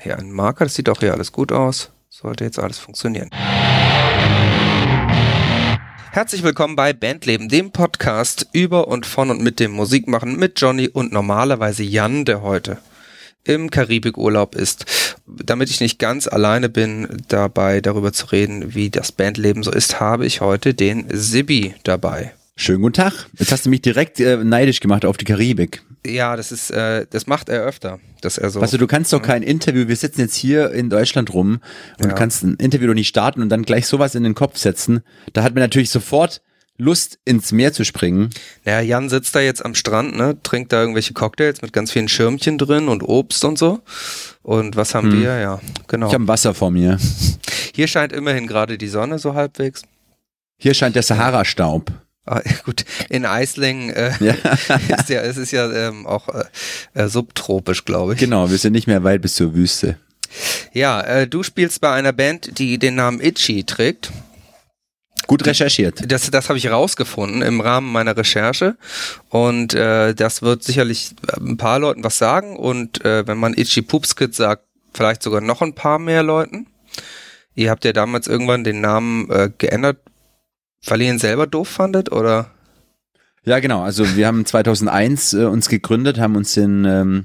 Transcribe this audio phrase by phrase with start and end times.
[0.00, 1.90] hier einen Marker, das sieht auch hier alles gut aus.
[2.08, 3.30] Sollte jetzt alles funktionieren.
[6.12, 10.88] Herzlich willkommen bei Bandleben, dem Podcast über und von und mit dem Musikmachen mit Johnny
[10.88, 12.78] und normalerweise Jan, der heute
[13.44, 15.16] im Karibikurlaub ist.
[15.26, 20.00] Damit ich nicht ganz alleine bin, dabei darüber zu reden, wie das Bandleben so ist,
[20.00, 22.32] habe ich heute den Sibi dabei.
[22.56, 23.26] Schönen guten Tag.
[23.38, 25.82] Jetzt hast du mich direkt äh, neidisch gemacht auf die Karibik.
[26.06, 28.60] Ja, das ist, äh, das macht er öfter, dass er so.
[28.60, 29.88] Also du kannst doch kein Interview.
[29.88, 31.60] Wir sitzen jetzt hier in Deutschland rum
[31.98, 32.12] und Ja.
[32.14, 35.02] kannst ein Interview doch nicht starten und dann gleich sowas in den Kopf setzen.
[35.32, 36.42] Da hat man natürlich sofort
[36.78, 38.28] Lust ins Meer zu springen.
[38.66, 42.06] Ja, Jan sitzt da jetzt am Strand, ne, trinkt da irgendwelche Cocktails mit ganz vielen
[42.08, 43.80] Schirmchen drin und Obst und so.
[44.42, 45.38] Und was haben wir?
[45.38, 46.08] Ja, genau.
[46.08, 46.98] Ich habe Wasser vor mir.
[47.74, 49.82] Hier scheint immerhin gerade die Sonne so halbwegs.
[50.58, 51.90] Hier scheint der Sahara-Staub.
[52.26, 54.34] Ah, gut, in Eislingen äh, Ja.
[54.98, 56.44] ist ja, es ist ja ähm, auch äh,
[56.94, 58.18] äh, subtropisch, glaube ich.
[58.18, 59.96] Genau, wir sind nicht mehr weit bis zur Wüste.
[60.72, 64.10] Ja, äh, du spielst bei einer Band, die den Namen Itchy trägt.
[65.26, 66.10] Gut recherchiert.
[66.10, 68.76] Das, das habe ich rausgefunden im Rahmen meiner Recherche
[69.28, 73.82] und äh, das wird sicherlich ein paar Leuten was sagen und äh, wenn man Itchy
[73.82, 74.62] Poopskit sagt,
[74.94, 76.66] vielleicht sogar noch ein paar mehr Leuten.
[77.54, 79.98] Ihr habt ja damals irgendwann den Namen äh, geändert,
[80.86, 82.50] weil ihr ihn selber doof fandet oder?
[83.44, 83.82] Ja, genau.
[83.82, 87.24] Also wir haben 2001 äh, uns gegründet, haben uns in, ähm,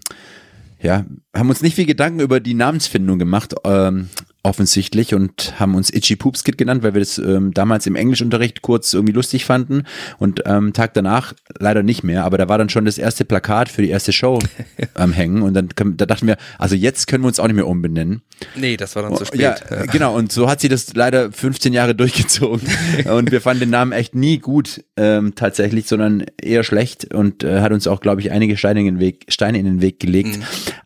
[0.79, 4.09] ja, haben uns nicht viel Gedanken über die Namensfindung gemacht, ähm,
[4.43, 8.61] offensichtlich und haben uns Itchy Poops Kid genannt, weil wir das ähm, damals im Englischunterricht
[8.61, 9.83] kurz irgendwie lustig fanden
[10.17, 13.69] und ähm, Tag danach leider nicht mehr, aber da war dann schon das erste Plakat
[13.69, 14.39] für die erste Show
[14.95, 17.67] am Hängen und dann da dachten wir, also jetzt können wir uns auch nicht mehr
[17.67, 18.23] umbenennen.
[18.55, 19.39] Nee, das war dann zu spät.
[19.39, 20.15] Ja, äh, genau.
[20.15, 22.67] Und so hat sie das leider 15 Jahre durchgezogen.
[23.05, 27.61] und wir fanden den Namen echt nie gut, ähm, tatsächlich, sondern eher schlecht und äh,
[27.61, 30.39] hat uns auch, glaube ich, einige Steine in den Weg, Steine in den Weg gelegt.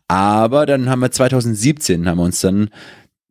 [0.08, 2.70] Aber dann haben wir 2017 haben wir uns dann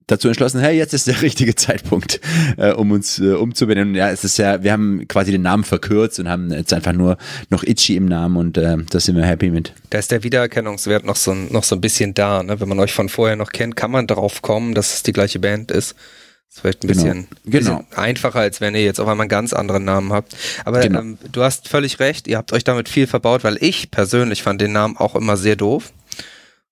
[0.07, 2.19] dazu entschlossen, hey, jetzt ist der richtige Zeitpunkt,
[2.57, 3.95] äh, um uns äh, umzubenennen.
[3.95, 7.17] Ja, es ist ja, wir haben quasi den Namen verkürzt und haben jetzt einfach nur
[7.49, 9.73] noch Itchy im Namen und äh, da sind wir happy mit.
[9.89, 12.43] Da ist der Wiedererkennungswert noch so, ein- noch so ein bisschen da.
[12.43, 12.59] Ne?
[12.59, 15.39] Wenn man euch von vorher noch kennt, kann man darauf kommen, dass es die gleiche
[15.39, 15.95] Band ist.
[15.95, 17.01] Das ist vielleicht ein Genau.
[17.03, 17.77] bisschen, Genau.
[17.79, 20.35] bisschen einfacher, als wenn ihr jetzt auf einmal einen ganz anderen Namen habt.
[20.65, 20.99] Aber Genau.
[20.99, 24.61] ähm, du hast völlig recht, ihr habt euch damit viel verbaut, weil ich persönlich fand
[24.61, 25.91] den Namen auch immer sehr doof.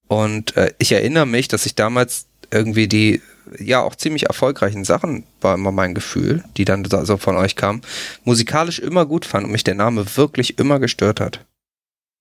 [0.07, 3.21] Und äh, ich erinnere mich, dass ich damals irgendwie die
[3.59, 7.55] ja auch ziemlich erfolgreichen Sachen, war immer mein Gefühl, die dann so so von euch
[7.55, 7.81] kamen,
[8.23, 11.45] musikalisch immer gut fand und mich der Name wirklich immer gestört hat.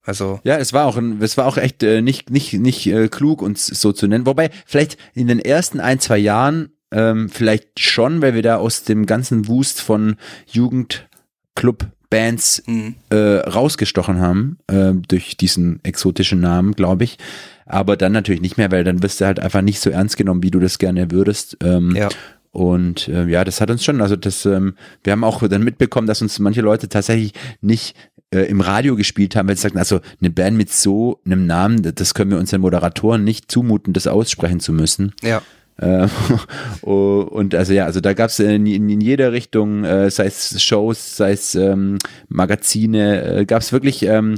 [0.05, 3.41] Also Ja, es war auch es war auch echt äh, nicht nicht nicht äh, klug
[3.41, 4.27] uns so zu nennen.
[4.27, 8.85] Wobei vielleicht in den ersten ein zwei Jahren ähm, vielleicht schon, weil wir da aus
[8.85, 10.17] dem ganzen Wust von
[10.47, 12.93] Jugendclub Bands mh.
[13.09, 13.17] äh,
[13.49, 17.17] rausgestochen haben äh, durch diesen exotischen Namen, glaube ich.
[17.65, 20.43] Aber dann natürlich nicht mehr, weil dann wirst du halt einfach nicht so ernst genommen,
[20.43, 21.57] wie du das gerne würdest.
[21.65, 22.11] Ähm, ja.
[22.51, 26.07] und äh, ja, das hat uns schon, also das, ähm, wir haben auch dann mitbekommen,
[26.07, 27.97] dass uns manche Leute tatsächlich nicht
[28.31, 31.95] äh, im Radio gespielt haben, weil sie sagten, also eine Band mit so einem Namen,
[31.95, 35.15] das können wir unseren Moderatoren nicht zumuten, das aussprechen zu müssen.
[35.23, 35.41] Ja.
[35.83, 36.07] Äh,
[36.83, 40.27] oh, und also ja, also da gab es in, in, in jeder Richtung, äh, sei
[40.27, 41.99] es Shows, sei es ähm,
[42.29, 44.37] Magazine, äh, gab es wirklich ähm,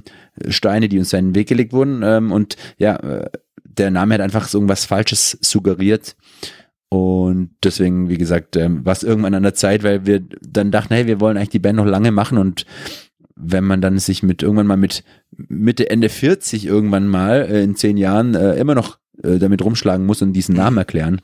[0.49, 2.03] Steine, die uns in den Weg gelegt wurden.
[2.03, 3.31] Ähm, und ja, äh,
[3.62, 6.16] der Name hat einfach so irgendwas Falsches suggeriert.
[6.88, 10.94] Und deswegen, wie gesagt, ähm, war es irgendwann an der Zeit, weil wir dann dachten,
[10.94, 12.65] hey, wir wollen eigentlich die Band noch lange machen und
[13.37, 15.03] wenn man dann sich mit irgendwann mal mit
[15.37, 20.06] Mitte, Ende 40 irgendwann mal äh, in zehn Jahren äh, immer noch äh, damit rumschlagen
[20.06, 21.21] muss und diesen Namen erklären.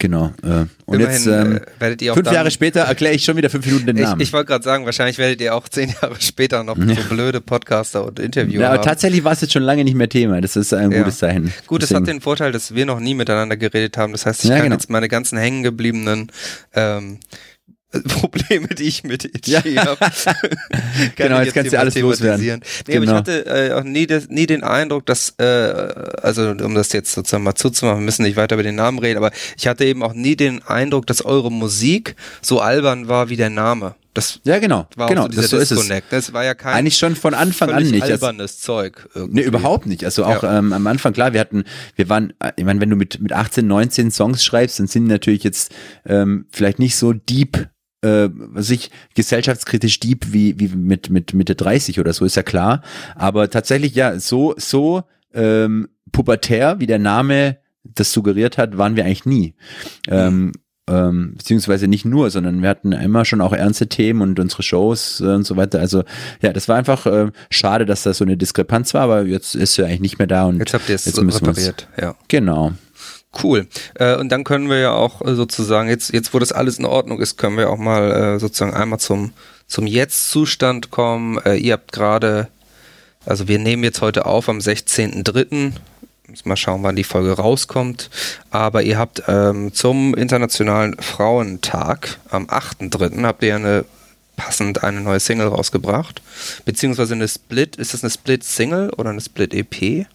[0.00, 0.32] Genau.
[0.44, 3.36] Äh, und Immerhin jetzt ähm, äh, werdet ihr auch fünf Jahre später erkläre ich schon
[3.36, 4.20] wieder fünf Minuten den Ich, Namen.
[4.20, 8.04] ich wollte gerade sagen, wahrscheinlich werdet ihr auch zehn Jahre später noch so blöde Podcaster
[8.06, 8.84] und Interviewer ja, aber haben.
[8.84, 10.40] tatsächlich war es jetzt schon lange nicht mehr Thema.
[10.40, 10.98] Das ist ein Ja.
[10.98, 11.52] gutes Zeichen.
[11.66, 14.12] Gut, es Deswegen- hat den Vorteil, dass wir noch nie miteinander geredet haben.
[14.12, 14.76] Das heißt, ich Ja, kann genau.
[14.76, 16.30] jetzt meine ganzen hängengebliebenen
[16.74, 17.18] ähm,
[18.08, 19.86] Probleme, die ich mit Itchy Ja.
[19.86, 19.98] habe,
[21.16, 22.44] Genau, jetzt kannst du alles loswerden.
[22.44, 22.52] Nee,
[22.96, 23.14] aber ich Genau.
[23.14, 25.44] hatte äh, auch nie, das, nie den Eindruck, dass, äh,
[26.22, 29.16] also um das jetzt sozusagen mal zuzumachen, wir müssen nicht weiter über den Namen reden,
[29.18, 33.36] aber ich hatte eben auch nie den Eindruck, dass eure Musik so albern war wie
[33.36, 33.94] der Name.
[34.18, 34.86] Das ja, genau.
[34.96, 35.78] war genau, so das so ist es.
[35.78, 36.12] Disconnect.
[36.12, 38.02] Das war ja kein Eigentlich schon von Anfang an nicht.
[38.02, 39.08] Also- albernes Zeug.
[39.14, 39.40] Irgendwie.
[39.40, 40.04] Nee, überhaupt nicht.
[40.04, 40.58] Also auch Ja.
[40.58, 41.64] ähm, am Anfang, klar, wir hatten,
[41.96, 45.10] wir waren, ich meine, wenn du mit, mit 18, 19 Songs schreibst, dann sind die
[45.12, 45.74] natürlich jetzt
[46.06, 47.68] ähm, vielleicht nicht so deep,
[48.02, 52.42] äh, was ich, gesellschaftskritisch deep wie, wie mit, mit Mitte 30 oder so, ist ja
[52.42, 52.82] klar.
[53.14, 55.02] Aber tatsächlich, ja, so, so
[55.34, 59.54] ähm, pubertär, wie der Name das suggeriert hat, waren wir eigentlich nie.
[60.08, 60.52] Ähm,
[60.88, 65.20] ähm, beziehungsweise nicht nur, sondern wir hatten immer schon auch ernste Themen und unsere Shows
[65.20, 65.80] äh, und so weiter.
[65.80, 66.04] Also
[66.40, 69.74] ja, das war einfach äh, schade, dass da so eine Diskrepanz war, aber jetzt ist
[69.74, 72.14] sie eigentlich nicht mehr da und Jetzt habt ihr es jetzt müssen repariert, ja.
[72.28, 72.72] Genau.
[73.42, 73.66] Cool.
[73.94, 76.86] Äh, und dann können wir ja auch äh, sozusagen, jetzt, jetzt wo das alles in
[76.86, 79.32] Ordnung ist, können wir auch mal äh, sozusagen einmal zum,
[79.66, 81.38] zum Jetzt-Zustand kommen.
[81.44, 82.48] Äh, ihr habt gerade,
[83.26, 85.72] also wir nehmen jetzt heute auf am 16.03.
[86.44, 88.10] Mal schauen, wann die Folge rauskommt.
[88.50, 93.24] Aber ihr habt ähm, zum Internationalen Frauentag am 8.03.
[93.24, 93.84] habt ihr eine
[94.36, 96.20] passend eine neue Single rausgebracht.
[96.64, 97.76] Beziehungsweise eine Split.
[97.76, 100.06] Ist das eine Split-Single oder eine Split-EP?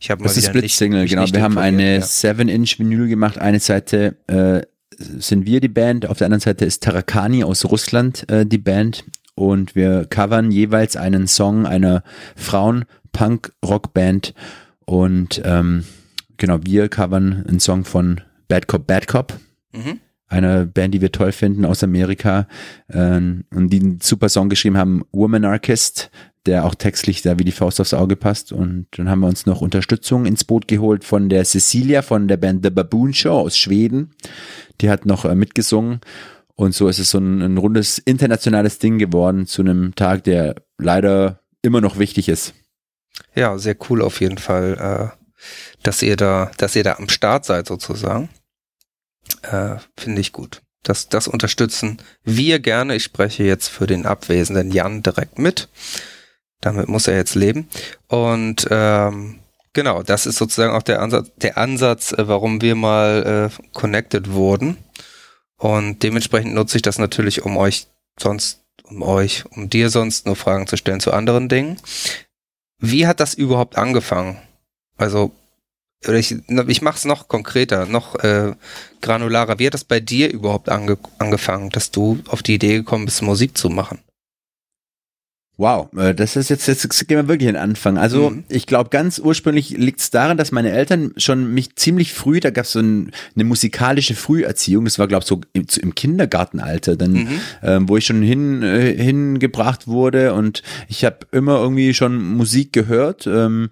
[0.00, 1.26] Ich habe mal Das ist wieder Split nicht- Single, mich genau.
[1.30, 2.02] Wir haben eine ja.
[2.04, 3.38] 7-Inch Vinyl gemacht.
[3.38, 4.62] Eine Seite äh,
[4.98, 9.04] sind wir die Band, auf der anderen Seite ist Tarakani aus Russland äh, die Band
[9.36, 12.02] und wir covern jeweils einen Song einer
[12.34, 14.34] Frauen-Punk-Rock-Band
[14.88, 15.84] und ähm,
[16.38, 19.38] genau, wir covern einen Song von Bad Cop Bad Cop,
[19.74, 20.00] Mhm.
[20.28, 22.48] einer Band, die wir toll finden aus Amerika
[22.90, 26.10] ähm, und die einen super Song geschrieben haben, Womanarchist,
[26.46, 28.50] der auch textlich da wie die Faust aufs Auge passt.
[28.50, 32.38] Und dann haben wir uns noch Unterstützung ins Boot geholt von der Cecilia von der
[32.38, 34.12] Band The Baboon Show aus Schweden.
[34.80, 36.00] Die hat noch äh, mitgesungen.
[36.54, 40.54] Und so ist es so ein, ein rundes internationales Ding geworden zu einem Tag, der
[40.78, 42.54] leider immer noch wichtig ist.
[43.34, 45.24] Ja, sehr cool auf jeden Fall, äh,
[45.82, 48.28] dass ihr da, dass ihr da am Start seid sozusagen.
[49.42, 50.62] Äh, Finde ich gut.
[50.82, 52.96] Das, das unterstützen wir gerne.
[52.96, 55.68] Ich spreche jetzt für den abwesenden Jan direkt mit.
[56.60, 57.68] Damit muss er jetzt leben.
[58.08, 59.40] Und ähm,
[59.72, 64.32] genau, das ist sozusagen auch der Ansatz, der Ansatz, äh, warum wir mal äh, connected
[64.32, 64.76] wurden.
[65.56, 67.88] Und dementsprechend nutze ich das natürlich, um euch
[68.18, 71.76] sonst, um euch, um dir sonst nur Fragen zu stellen zu anderen Dingen.
[72.78, 74.38] Wie hat das überhaupt angefangen?
[74.96, 75.32] Also,
[76.06, 76.36] ich,
[76.68, 78.54] ich mache es noch konkreter, noch äh,
[79.00, 79.58] granularer.
[79.58, 83.22] Wie hat das bei dir überhaupt ange, angefangen, dass du auf die Idee gekommen bist,
[83.22, 83.98] Musik zu machen?
[85.60, 87.98] Wow, äh, das ist jetzt, jetzt gehen wir wirklich an den Anfang.
[87.98, 88.44] Also Mhm.
[88.48, 92.50] ich glaube, ganz ursprünglich liegt es daran, dass meine Eltern schon mich ziemlich früh, da
[92.50, 96.94] gab es so ein, eine musikalische Früherziehung, das war glaube ich so im, im Kindergartenalter,
[96.94, 97.40] dann, Mhm.
[97.64, 102.72] ähm, wo ich schon hin, äh, hingebracht wurde und ich habe immer irgendwie schon Musik
[102.72, 103.26] gehört.
[103.26, 103.70] Ähm,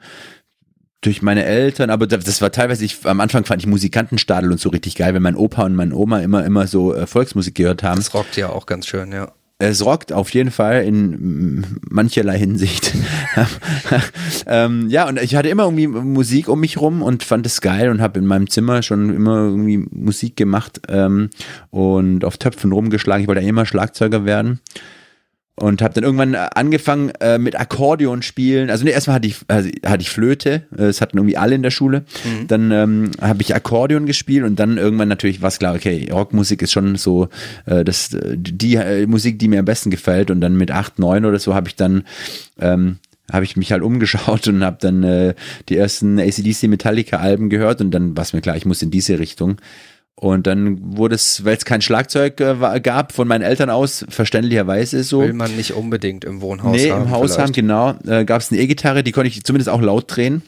[1.02, 4.58] durch meine Eltern, aber das das war teilweise, ich, am Anfang fand ich Musikantenstadel und
[4.58, 7.84] so richtig geil, wenn mein Opa und meine Oma immer, immer so äh, Volksmusik gehört
[7.84, 7.98] haben.
[7.98, 9.30] Das rockt ja auch ganz schön, ja.
[9.58, 12.92] Es rockt auf jeden Fall in mancherlei Hinsicht.
[14.46, 17.88] ähm, ja, und ich hatte immer irgendwie Musik um mich rum und fand es geil
[17.88, 21.30] und habe in meinem Zimmer schon immer irgendwie Musik gemacht ähm,
[21.70, 23.22] und auf Töpfen rumgeschlagen.
[23.22, 24.60] Ich wollte eigentlich immer Schlagzeuger werden.
[25.58, 28.68] Und habe dann irgendwann äh, angefangen äh, mit Akkordeon spielen.
[28.68, 31.62] Also nee, erstmal hatte ich, also, hatte ich Flöte, äh, das hatten irgendwie alle in
[31.62, 32.04] der Schule.
[32.46, 36.60] Dann ähm, habe ich Akkordeon gespielt und dann irgendwann natürlich war es klar, okay, Rockmusik
[36.60, 37.28] ist schon so
[37.64, 40.30] äh, das, äh, die äh, Musik, die mir am besten gefällt.
[40.30, 42.04] Und dann mit acht, neun oder so habe ich dann
[42.60, 42.98] ähm,
[43.32, 45.34] habe ich mich halt umgeschaut und habe dann äh,
[45.68, 48.90] die ersten ACDC Metallica Alben gehört und dann war es mir klar, ich muss in
[48.90, 49.56] diese Richtung.
[50.18, 55.04] Und dann wurde es, weil es kein Schlagzeug äh, gab von meinen Eltern aus, verständlicherweise
[55.04, 55.20] so.
[55.20, 57.04] Will man nicht unbedingt im Wohnhaus nee, haben.
[57.04, 57.40] im Haus vielleicht.
[57.40, 57.94] haben, genau.
[58.06, 60.42] Äh, gab es eine E-Gitarre, die konnte ich zumindest auch laut drehen.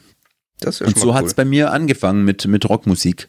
[0.61, 1.29] Das ist Und so mal hat cool.
[1.29, 3.29] es bei mir angefangen mit, mit Rockmusik.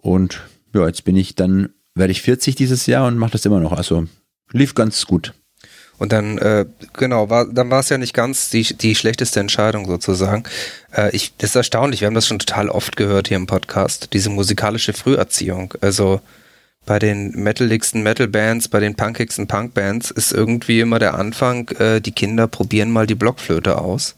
[0.00, 0.40] Und
[0.74, 3.72] ja, jetzt bin ich dann, werde ich 40 dieses Jahr und mache das immer noch.
[3.72, 4.06] Also
[4.52, 5.34] lief ganz gut.
[5.98, 9.86] Und dann, äh, genau, war, dann war es ja nicht ganz die, die schlechteste Entscheidung
[9.86, 10.44] sozusagen.
[10.96, 14.10] Äh, ich, das ist erstaunlich, wir haben das schon total oft gehört hier im Podcast,
[14.12, 15.74] diese musikalische Früherziehung.
[15.80, 16.20] Also
[16.86, 22.12] bei den metaligsten Metal-Bands, bei den punkigsten Punk-Bands ist irgendwie immer der Anfang, äh, die
[22.12, 24.14] Kinder probieren mal die Blockflöte aus,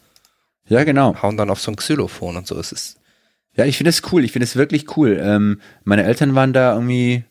[0.68, 1.20] Ja, genau.
[1.20, 2.96] hauen dann auf so ein Xylophon und so ist es.
[3.56, 4.24] Ja, ich finde es cool.
[4.24, 5.18] Ich finde es wirklich cool.
[5.20, 7.24] Ähm, meine Eltern waren da irgendwie,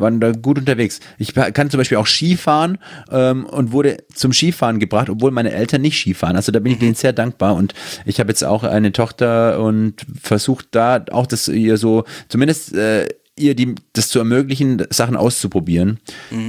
[0.00, 1.00] waren da gut unterwegs.
[1.18, 2.78] Ich kann zum Beispiel auch Skifahren
[3.10, 6.36] ähm, und wurde zum Skifahren gebracht, obwohl meine Eltern nicht Skifahren.
[6.36, 7.54] Also da bin ich denen sehr dankbar.
[7.54, 12.74] Und ich habe jetzt auch eine Tochter und versucht da auch das ihr so, zumindest
[12.74, 15.98] äh, ihr die, das zu ermöglichen, Sachen auszuprobieren.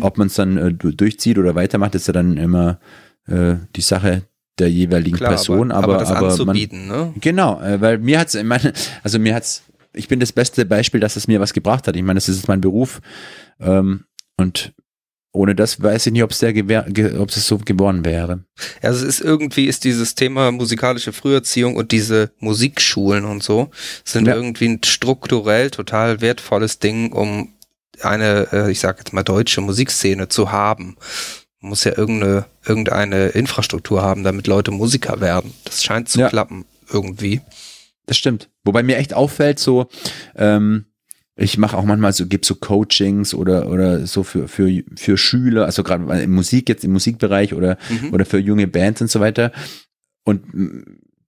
[0.01, 2.79] Ob man es dann äh, du- durchzieht oder weitermacht, ist ja dann immer
[3.27, 4.23] äh, die Sache
[4.59, 5.71] der jeweiligen Klar, Person.
[5.71, 7.13] aber, Aber, aber das aber man, anzubieten, ne?
[7.21, 11.15] Genau, äh, weil mir hat's, meine, also mir hat's, ich bin das beste Beispiel, dass
[11.15, 11.95] es mir was gebracht hat.
[11.95, 13.01] Ich meine, das ist mein Beruf
[13.59, 14.05] ähm,
[14.37, 14.73] und
[15.33, 16.53] ohne das weiß ich nicht, ob es der
[17.19, 18.43] ob es so geworden wäre.
[18.81, 23.69] Also es ist irgendwie ist dieses Thema musikalische Früherziehung und diese Musikschulen und so
[24.03, 24.35] sind Ja.
[24.35, 27.53] irgendwie ein strukturell total wertvolles Ding, um
[28.01, 30.97] eine, äh, ich sag jetzt mal deutsche Musikszene zu haben.
[31.61, 35.53] Man muss ja irgendeine irgendeine Infrastruktur haben, damit Leute Musiker werden.
[35.63, 36.29] Das scheint zu Ja.
[36.29, 37.39] klappen irgendwie.
[38.11, 38.49] Das stimmt.
[38.65, 39.87] Wobei mir echt auffällt, so,
[40.35, 40.83] ähm,
[41.37, 45.63] ich mache auch manchmal so, gebe so Coachings oder, oder so für, für, für Schüler,
[45.63, 48.13] also gerade im Musik jetzt im Musikbereich oder, mhm.
[48.13, 49.53] oder für junge Bands und so weiter.
[50.25, 50.43] Und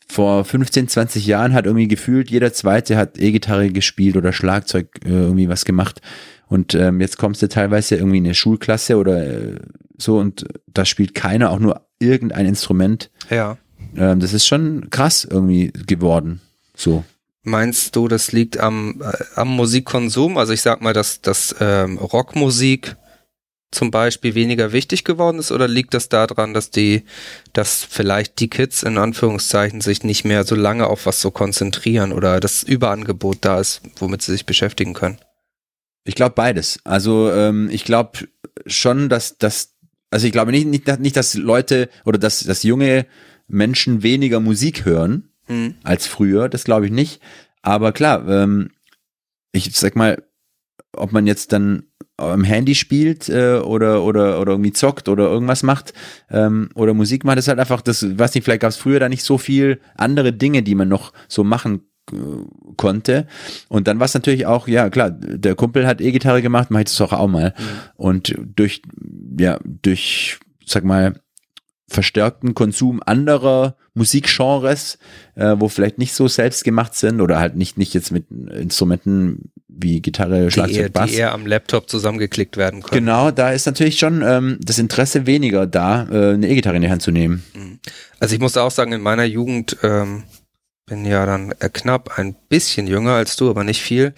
[0.10, 5.10] vor 15, 20 Jahren hat irgendwie gefühlt, jeder Zweite hat E-Gitarre gespielt oder Schlagzeug äh,
[5.10, 6.02] irgendwie was gemacht.
[6.48, 9.60] Und ähm, jetzt kommst du teilweise irgendwie in eine Schulklasse oder äh,
[9.98, 13.10] so und da spielt keiner auch nur irgendein Instrument.
[13.30, 13.58] Ja.
[13.96, 16.42] Ähm, das ist schon krass irgendwie geworden.
[16.76, 17.04] So.
[17.44, 20.38] Meinst du, das liegt am, äh, am Musikkonsum?
[20.38, 22.96] Also ich sag mal, dass, dass ähm, Rockmusik
[23.74, 27.04] zum Beispiel weniger wichtig geworden ist oder liegt das daran, dass die,
[27.52, 32.14] dass vielleicht die Kids in Anführungszeichen sich nicht mehr so lange auf was so konzentrieren
[32.14, 35.18] oder das Überangebot da ist, womit sie sich beschäftigen können?
[36.06, 36.80] Ich glaube beides.
[36.84, 38.20] Also ähm, ich glaube
[38.68, 39.74] schon, dass das,
[40.12, 43.06] also ich glaube nicht, nicht, nicht, dass Leute oder dass, dass junge
[43.48, 45.76] Menschen weniger Musik hören mhm.
[45.84, 47.22] als früher, das glaube ich nicht.
[47.62, 48.72] Aber klar, ähm,
[49.52, 50.24] ich sag mal,
[50.96, 51.84] ob man jetzt dann
[52.18, 55.94] am Handy spielt äh, oder, oder, oder irgendwie zockt oder irgendwas macht
[56.30, 59.10] ähm, oder Musik macht, ist halt einfach, das, weiß nicht, vielleicht gab es früher da
[59.10, 61.82] nicht so viel andere Dinge, die man noch so machen
[62.12, 62.16] äh,
[62.78, 63.28] konnte.
[63.68, 66.90] Und dann war es natürlich auch, ja klar, der Kumpel hat E-Gitarre gemacht, mache ich
[66.90, 67.54] das auch, auch mal.
[67.58, 67.64] Mhm.
[67.96, 68.84] Und durch,
[69.40, 71.20] ja, durch, sag mal,
[71.88, 74.98] verstärkten Konsum anderer Musikgenres,
[75.36, 79.52] äh, wo vielleicht nicht so selbst gemacht sind oder halt nicht, nicht jetzt mit Instrumenten
[79.68, 81.12] wie Gitarre, Schlagzeug, die eher, Bass.
[81.12, 83.06] Die eher am Laptop zusammengeklickt werden können.
[83.06, 86.90] Genau, da ist natürlich schon ähm, das Interesse weniger da, äh, eine E-Gitarre in die
[86.90, 87.44] Hand zu nehmen.
[87.54, 87.80] Mhm.
[88.20, 90.24] Also ich muss auch sagen, in meiner Jugend ähm,
[90.94, 94.14] bin ja dann äh, knapp ein bisschen jünger als du, aber nicht viel.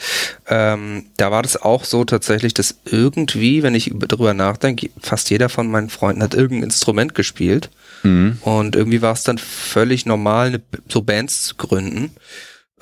[0.48, 5.48] Ähm, da war das auch so tatsächlich, dass irgendwie, wenn ich darüber nachdenke, fast jeder
[5.48, 7.70] von meinen Freunden hat irgendein Instrument gespielt.
[8.04, 8.40] Mhm.
[8.42, 12.12] Und irgendwie war es dann völlig normal, so Bands zu gründen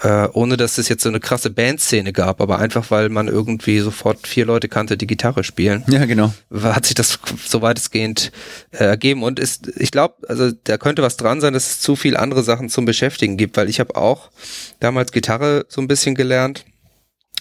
[0.02, 3.80] äh, ohne dass es jetzt so eine krasse Bandszene gab, aber einfach weil man irgendwie
[3.80, 5.84] sofort vier Leute kannte, die Gitarre spielen.
[5.88, 6.34] Ja, genau.
[6.52, 8.32] Hat sich das so weitestgehend
[8.72, 11.96] äh, ergeben und ist, ich glaube, also da könnte was dran sein, dass es zu
[11.96, 14.32] viel andere Sachen zum Beschäftigen gibt, weil ich habe auch
[14.80, 16.66] damals Gitarre so ein bisschen gelernt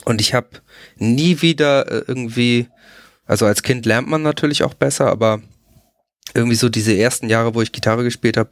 [0.04, 0.49] und ich habe
[0.97, 2.68] nie wieder äh, irgendwie,
[3.25, 5.40] also als Kind lernt man natürlich auch besser, aber
[6.35, 8.50] irgendwie so diese ersten Jahre, wo ich Gitarre gespielt habe,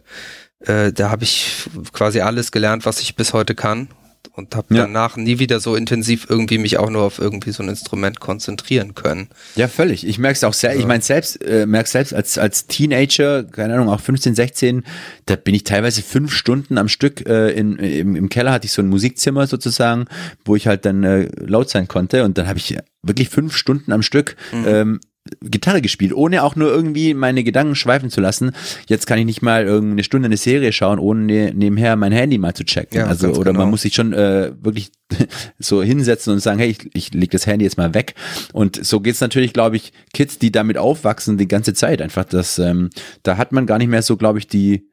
[0.61, 3.88] äh, da habe ich quasi alles gelernt, was ich bis heute kann
[4.33, 4.83] und habe ja.
[4.83, 8.95] danach nie wieder so intensiv irgendwie mich auch nur auf irgendwie so ein Instrument konzentrieren
[8.95, 9.29] können.
[9.57, 10.07] Ja, völlig.
[10.07, 13.75] Ich merke es auch sehr, ich meine selbst, äh, merke selbst als, als Teenager, keine
[13.75, 14.85] Ahnung, auch 15, 16,
[15.26, 18.73] da bin ich teilweise fünf Stunden am Stück äh, in, im, im Keller hatte ich
[18.73, 20.07] so ein Musikzimmer sozusagen,
[20.45, 23.93] wo ich halt dann äh, laut sein konnte und dann habe ich wirklich fünf Stunden
[23.93, 24.64] am Stück mhm.
[24.67, 25.00] ähm,
[25.43, 28.53] Gitarre gespielt, ohne auch nur irgendwie meine Gedanken schweifen zu lassen.
[28.87, 32.39] Jetzt kann ich nicht mal irgendeine Stunde eine Serie schauen, ohne ne, nebenher mein Handy
[32.39, 32.99] mal zu checken.
[32.99, 33.61] Ja, also oder genau.
[33.61, 34.91] man muss sich schon äh, wirklich
[35.59, 38.15] so hinsetzen und sagen, hey, ich, ich leg das Handy jetzt mal weg.
[38.53, 42.25] Und so geht's natürlich, glaube ich, Kids, die damit aufwachsen, die ganze Zeit einfach.
[42.25, 42.89] Das, ähm,
[43.23, 44.89] da hat man gar nicht mehr so, glaube ich, die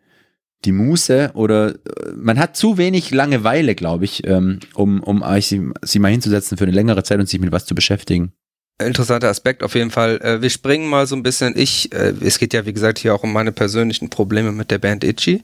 [0.66, 1.76] die Muße oder äh,
[2.16, 6.64] man hat zu wenig Langeweile, glaube ich, ähm, um, um sich, sich mal hinzusetzen für
[6.64, 8.34] eine längere Zeit und sich mit was zu beschäftigen.
[8.80, 10.22] Interessanter Aspekt auf jeden Fall.
[10.22, 11.58] Äh, wir springen mal so ein bisschen.
[11.58, 14.78] Ich, äh, es geht ja wie gesagt hier auch um meine persönlichen Probleme mit der
[14.78, 15.44] Band Itchy.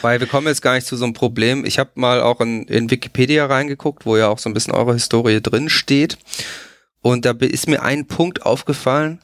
[0.00, 1.66] Weil wir kommen jetzt gar nicht zu so einem Problem.
[1.66, 4.94] Ich habe mal auch in, in Wikipedia reingeguckt, wo ja auch so ein bisschen eure
[4.94, 6.16] Historie drin steht.
[7.02, 9.20] Und da ist mir ein Punkt aufgefallen,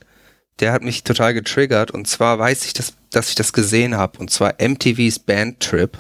[0.61, 1.91] der hat mich total getriggert.
[1.91, 4.19] Und zwar weiß ich, dass, dass ich das gesehen habe.
[4.19, 5.97] Und zwar MTV's Band Trip.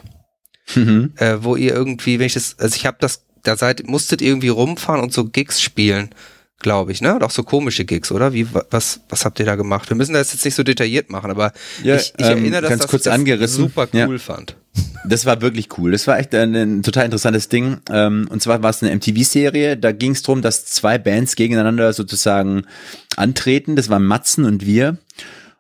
[0.75, 1.14] Mhm.
[1.16, 4.49] Äh, wo ihr irgendwie, wenn ich das, also ich habe das, da seid, musstet irgendwie
[4.49, 6.11] rumfahren und so Gigs spielen
[6.58, 7.14] glaube ich, ne?
[7.14, 8.32] Und auch so komische Gigs, oder?
[8.32, 9.88] Wie, was, was habt ihr da gemacht?
[9.90, 12.70] Wir müssen das jetzt nicht so detailliert machen, aber ja, ich, ich ähm, erinnere, dass
[12.70, 13.64] ganz kurz das angerissen.
[13.64, 14.18] super cool ja.
[14.18, 14.56] fand.
[15.04, 15.92] Das war wirklich cool.
[15.92, 17.78] Das war echt ein, ein total interessantes Ding.
[17.90, 19.76] Ähm, und zwar war es eine MTV-Serie.
[19.76, 22.64] Da ging es darum, dass zwei Bands gegeneinander sozusagen
[23.16, 23.76] antreten.
[23.76, 24.98] Das waren Matzen und wir.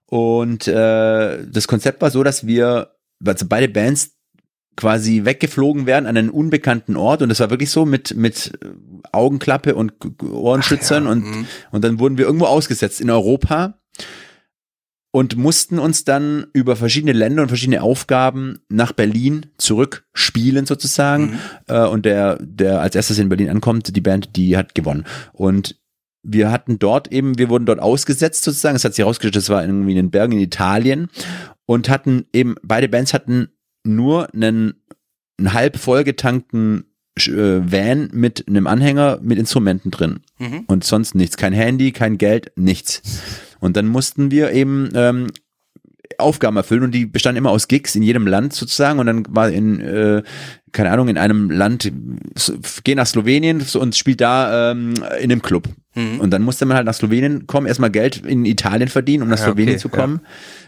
[0.06, 2.90] Und äh, das Konzept war so, dass wir,
[3.24, 4.15] also beide Bands
[4.76, 8.52] quasi weggeflogen werden an einen unbekannten Ort und das war wirklich so mit mit
[9.12, 11.44] Augenklappe und Ohrenschützern ja, und mh.
[11.70, 13.78] und dann wurden wir irgendwo ausgesetzt in Europa
[15.12, 21.38] und mussten uns dann über verschiedene Länder und verschiedene Aufgaben nach Berlin zurückspielen sozusagen mhm.
[21.68, 25.76] Äh, und der der als erstes in Berlin ankommt, die Band, die hat gewonnen und
[26.28, 28.74] wir hatten dort eben, wir wurden dort ausgesetzt sozusagen.
[28.74, 31.08] Es hat sich herausgestellt, das war irgendwie in den Bergen in Italien
[31.66, 33.48] und hatten eben, beide Bands hatten
[33.86, 34.74] nur einen,
[35.38, 36.84] einen halb vollgetankten
[37.16, 40.64] äh, Van mit einem Anhänger mit Instrumenten drin mhm.
[40.66, 41.36] und sonst nichts.
[41.36, 43.02] Kein Handy, kein Geld, nichts.
[43.60, 45.28] Und dann mussten wir eben ähm,
[46.18, 49.50] Aufgaben erfüllen und die bestanden immer aus Gigs in jedem Land sozusagen und dann war
[49.50, 50.22] in äh,
[50.76, 51.90] keine Ahnung, in einem Land,
[52.84, 55.68] geh nach Slowenien und spielt da ähm, in einem Club.
[55.96, 56.20] Mhm.
[56.20, 59.38] Und dann musste man halt nach Slowenien kommen, erstmal Geld in Italien verdienen, um nach
[59.38, 60.20] ja, Slowenien okay, zu kommen.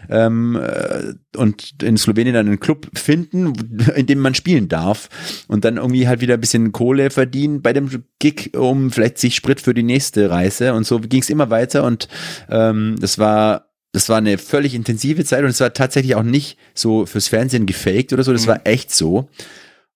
[0.09, 0.25] Ja.
[0.25, 3.53] Ähm, äh, und in Slowenien dann einen Club finden,
[3.95, 5.07] in dem man spielen darf.
[5.47, 9.35] Und dann irgendwie halt wieder ein bisschen Kohle verdienen bei dem Gig, um vielleicht sich
[9.35, 10.73] Sprit für die nächste Reise.
[10.73, 11.83] Und so ging es immer weiter.
[11.83, 12.07] Und
[12.49, 16.59] ähm, das war das war eine völlig intensive Zeit und es war tatsächlich auch nicht
[16.75, 18.49] so fürs Fernsehen gefaked oder so, das mhm.
[18.49, 19.29] war echt so.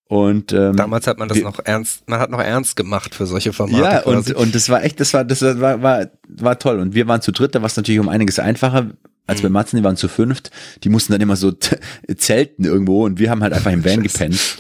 [0.08, 3.26] Und ähm, damals hat man das wir, noch ernst, man hat noch ernst gemacht für
[3.26, 3.82] solche Formate.
[3.82, 6.80] Ja, und, und das war echt, das war, das war, war, war toll.
[6.80, 8.92] Und wir waren zu dritt, da war es natürlich um einiges einfacher.
[9.26, 9.44] Als mhm.
[9.44, 10.52] bei Matzen, die waren zu fünft,
[10.84, 11.54] die mussten dann immer so
[12.18, 14.58] zelten irgendwo und wir haben halt einfach im Van gepennt.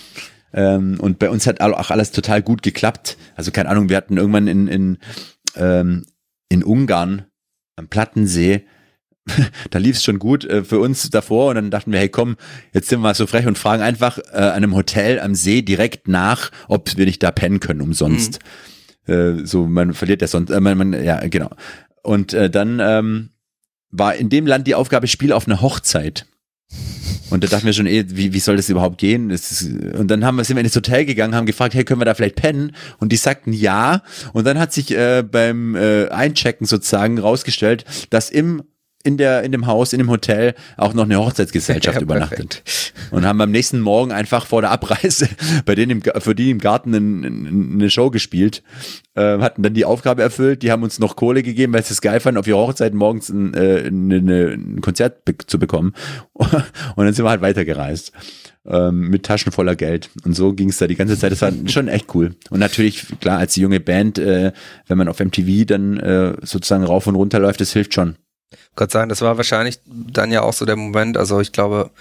[0.53, 3.17] Ähm, und bei uns hat auch alles total gut geklappt.
[3.35, 4.97] Also keine Ahnung, wir hatten irgendwann in, in,
[5.55, 6.05] ähm,
[6.49, 7.25] in Ungarn
[7.75, 8.65] am Plattensee
[9.69, 12.35] da lief es schon gut äh, für uns davor und dann dachten wir, hey komm,
[12.73, 15.61] jetzt sind wir mal so frech und fragen einfach äh, an einem Hotel am See
[15.61, 18.39] direkt nach, ob wir nicht da pennen können umsonst.
[19.07, 19.13] Mhm.
[19.13, 21.49] Äh, so, man verliert ja sonst, äh, man, man, ja, genau.
[22.03, 23.29] Und äh, dann ähm,
[23.91, 26.25] war in dem Land die Aufgabe, Spiel auf eine Hochzeit.
[27.29, 29.29] Und da dachten wir schon, eh, wie, wie soll das überhaupt gehen?
[29.29, 32.05] Das und dann haben wir, sind wir ins Hotel gegangen, haben gefragt, hey, können wir
[32.05, 32.75] da vielleicht pennen?
[32.99, 34.03] Und die sagten ja.
[34.33, 38.63] Und dann hat sich äh, beim äh, Einchecken sozusagen rausgestellt, dass im
[39.03, 42.63] in der in dem Haus, in dem Hotel auch noch eine Hochzeitsgesellschaft ja, übernachtet
[43.11, 45.27] und haben am nächsten Morgen einfach vor der Abreise
[45.65, 48.63] bei denen im, für die im Garten eine Show gespielt,
[49.15, 52.01] äh, hatten dann die Aufgabe erfüllt, die haben uns noch Kohle gegeben, weil sie es
[52.01, 55.93] geil fanden, auf ihrer Hochzeit morgens ein, äh, eine, eine, ein Konzert be zu bekommen
[56.33, 56.51] und
[56.95, 58.13] dann sind wir halt weitergereist
[58.65, 60.09] ähm, mit Taschen voller Geld.
[60.23, 61.31] Und so ging es da die ganze Zeit.
[61.31, 62.35] Das war schon echt cool.
[62.49, 64.51] Und natürlich, klar, als junge Band, äh,
[64.87, 68.15] wenn man auf MTV dann äh, sozusagen rauf und runter läuft, das hilft schon.
[68.75, 71.91] Gott sei Dank, das war wahrscheinlich dann ja auch so der Moment, also ich glaube,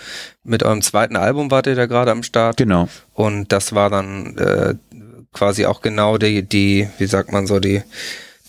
[0.44, 2.56] mit eurem zweiten Album wart ihr da gerade am Start.
[2.56, 2.88] Genau.
[3.14, 4.74] Und das war dann äh,
[5.32, 7.82] quasi auch genau die, die, wie sagt man so, die,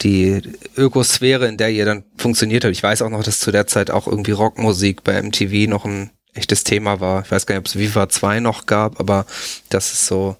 [0.01, 0.41] die
[0.75, 2.73] Ökosphäre, in der ihr dann funktioniert habt.
[2.73, 6.11] Ich weiß auch noch, dass zu der Zeit auch irgendwie Rockmusik bei MTV noch ein
[6.33, 7.23] echtes Thema war.
[7.23, 9.25] Ich weiß gar nicht, ob es Viva 2 noch gab, aber
[9.69, 10.35] das ist so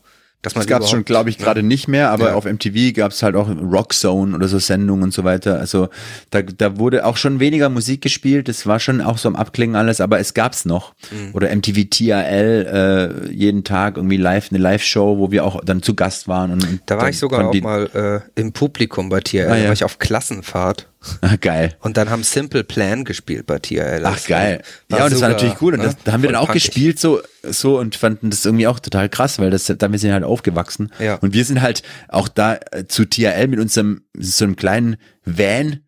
[0.56, 1.66] man das gab es schon, glaube ich, gerade ja.
[1.66, 2.36] nicht mehr, aber ja.
[2.36, 5.58] auf MTV gab es halt auch Rock Zone oder so Sendungen und so weiter.
[5.58, 5.88] Also
[6.32, 9.78] da, da wurde auch schon weniger Musik gespielt, das war schon auch so am Abklingen
[9.78, 10.94] alles, aber es gab's noch.
[11.12, 11.34] Mhm.
[11.34, 15.96] Oder MTV TRL, äh, jeden Tag irgendwie live, eine Live-Show, wo wir auch dann zu
[15.96, 16.52] Gast waren.
[16.52, 19.62] Und, und da war ich sogar auch mal äh, im Publikum bei TRL, ah, ja.
[19.62, 20.90] da war ich auf Klassenfahrt.
[21.22, 21.76] Ah, geil.
[21.80, 24.06] Und dann haben Simple Plan gespielt bei TRL.
[24.06, 24.62] Ach, geil.
[24.90, 25.74] Ja, und das war natürlich cool.
[25.74, 25.86] Und ne?
[25.86, 29.10] das, da haben wir dann auch gespielt so, so und fanden das irgendwie auch total
[29.10, 30.92] krass, weil das, da wir sind halt aufgewachsen.
[31.00, 31.16] Ja.
[31.16, 35.80] Und wir sind halt auch da äh, zu TRL mit unserem, so einem kleinen Van,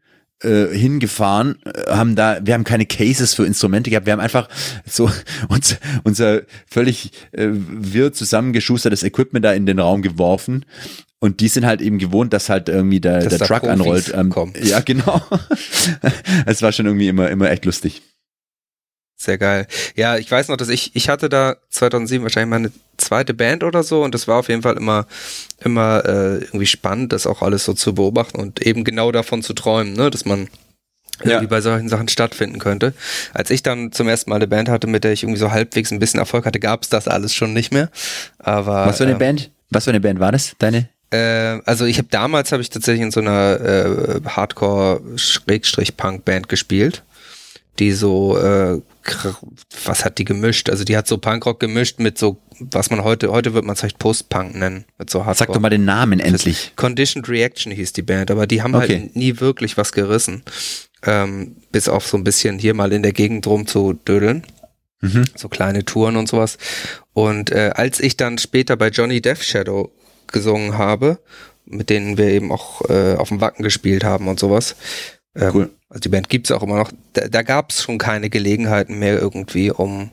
[0.44, 4.50] äh, hingefahren, äh, haben da, wir haben keine Cases für Instrumente gehabt, wir haben einfach
[4.86, 5.10] so
[5.48, 10.66] uns, unser völlig äh, wirr zusammengeschustertes Equipment da in den Raum geworfen
[11.26, 14.56] und die sind halt eben gewohnt, dass halt irgendwie der, dass der Truck Profis anrollt.
[14.56, 15.22] Ähm, ja, genau.
[16.46, 18.04] Es war schon irgendwie immer, immer echt lustig.
[19.18, 19.66] Sehr geil.
[19.96, 23.82] Ja, ich weiß noch, dass ich, ich hatte da 2007 wahrscheinlich meine zweite Band oder
[23.82, 25.08] so und das war auf jeden Fall immer,
[25.64, 29.54] immer äh, irgendwie spannend, das auch alles so zu beobachten und eben genau davon zu
[29.54, 30.48] träumen, ne, dass man
[31.22, 31.50] irgendwie ja.
[31.50, 32.94] bei solchen Sachen stattfinden könnte.
[33.34, 35.92] Als ich dann zum ersten Mal eine Band hatte, mit der ich irgendwie so halbwegs
[35.92, 37.90] ein bisschen Erfolg hatte, gab es das alles schon nicht mehr.
[38.38, 39.50] Aber was für eine äh, Band?
[39.70, 40.56] Was für eine Band war das?
[40.60, 40.90] Deine?
[41.12, 47.04] Äh, also ich habe damals habe ich tatsächlich in so einer äh, Hardcore-Punk-Band gespielt,
[47.80, 48.82] die so äh,
[49.86, 50.70] was hat die gemischt?
[50.70, 53.82] Also die hat so Punkrock gemischt mit so, was man heute, heute wird man es
[53.82, 55.36] vielleicht Post-Punk nennen, mit so Hardcore.
[55.36, 56.74] Sag doch mal den Namen endlich.
[56.76, 59.02] Conditioned Reaction hieß die Band, aber die haben okay.
[59.02, 60.44] halt nie wirklich was gerissen.
[61.04, 64.44] Ähm, bis auf so ein bisschen hier mal in der Gegend drum zu dödeln.
[65.02, 65.26] Mhm.
[65.36, 66.58] So kleine Touren und sowas.
[67.14, 69.92] Und äh, als ich dann später bei Johnny Death Shadow
[70.36, 71.18] gesungen habe,
[71.66, 74.76] mit denen wir eben auch äh, auf dem Wacken gespielt haben und sowas.
[75.36, 75.70] Ähm, cool.
[75.90, 76.92] Also die Band gibt's auch immer noch.
[77.14, 80.12] Da, da gab es schon keine Gelegenheiten mehr irgendwie, um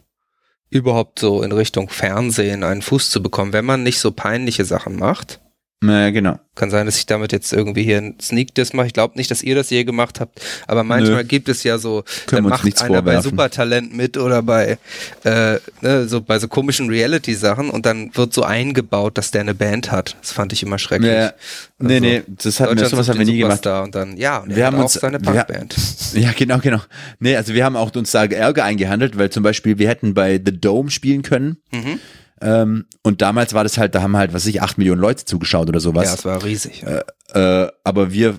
[0.71, 4.97] überhaupt so in Richtung Fernsehen einen Fuß zu bekommen, wenn man nicht so peinliche Sachen
[4.97, 5.41] macht.
[5.83, 6.39] Naja, genau.
[6.55, 8.87] Kann sein, dass ich damit jetzt irgendwie hier ein Sneak Diss mache.
[8.87, 11.25] Ich glaube nicht, dass ihr das je gemacht habt, aber manchmal Nö.
[11.25, 13.05] gibt es ja so, Können da macht einer vorwerfen.
[13.05, 14.79] bei Supertalent mit oder bei
[15.25, 19.55] äh, ne, so bei so komischen Reality-Sachen und dann wird so eingebaut, dass der eine
[19.55, 20.17] Band hat.
[20.21, 21.11] Das fand ich immer schrecklich.
[21.11, 21.35] Ja, also,
[21.81, 23.67] nee, nee, das hat wir, sowas haben wir nie gemacht.
[23.67, 25.75] Und dann, ja, und wir haben uns seine Punkband.
[26.15, 26.81] Ja, genau, genau.
[27.19, 30.41] Nee, also wir haben auch uns da Ärger eingehandelt, weil zum Beispiel wir hätten bei
[30.45, 31.57] The Dome spielen können.
[31.73, 31.99] Mhm
[32.43, 35.25] ähm, und damals war das halt, da haben halt, was weiß ich, acht Millionen Leute
[35.25, 36.07] zugeschaut oder sowas.
[36.07, 36.83] Ja, es war riesig.
[36.83, 37.03] Äh,
[37.35, 38.39] äh, aber wir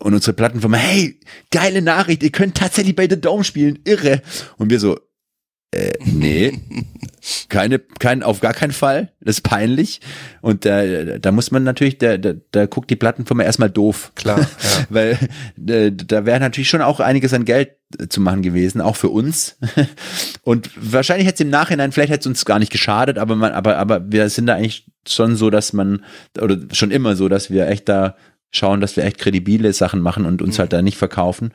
[0.00, 4.22] und unsere Plattenfirma, hey, geile Nachricht, ihr könnt tatsächlich bei The Dome spielen, irre.
[4.56, 4.98] Und wir so,
[5.70, 6.60] äh, nee,
[7.48, 9.12] keine, kein, auf gar keinen Fall.
[9.20, 10.00] Das ist peinlich.
[10.40, 14.12] Und da, da muss man natürlich, da, da, da guckt die Plattenfirma erstmal doof.
[14.14, 14.40] Klar.
[14.62, 14.86] Ja.
[14.90, 15.18] Weil
[15.66, 17.70] äh, da wäre natürlich schon auch einiges an Geld
[18.08, 19.58] zu machen gewesen, auch für uns.
[20.42, 23.52] Und wahrscheinlich hätte es im Nachhinein, vielleicht hätte es uns gar nicht geschadet, aber man,
[23.52, 26.04] aber, aber wir sind da eigentlich schon so, dass man,
[26.40, 28.16] oder schon immer so, dass wir echt da
[28.50, 30.60] schauen, dass wir echt kredibile Sachen machen und uns Mhm.
[30.60, 31.52] halt da nicht verkaufen.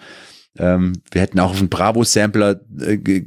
[0.58, 3.21] Ähm, wir hätten auch auf einen Bravo-Sampler äh,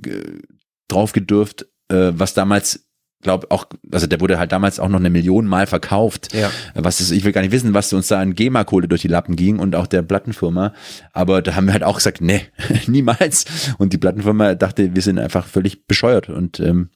[0.88, 2.86] drauf gedurft, äh, was damals,
[3.22, 6.34] glaube auch, also der wurde halt damals auch noch eine Million Mal verkauft.
[6.34, 6.50] Ja.
[6.74, 9.36] Was ist, ich will gar nicht wissen, was uns da an GEMA-Kohle durch die Lappen
[9.36, 10.72] ging und auch der Plattenfirma.
[11.12, 12.42] Aber da haben wir halt auch gesagt, nee,
[12.86, 13.44] niemals.
[13.78, 16.90] Und die Plattenfirma dachte, wir sind einfach völlig bescheuert und ähm,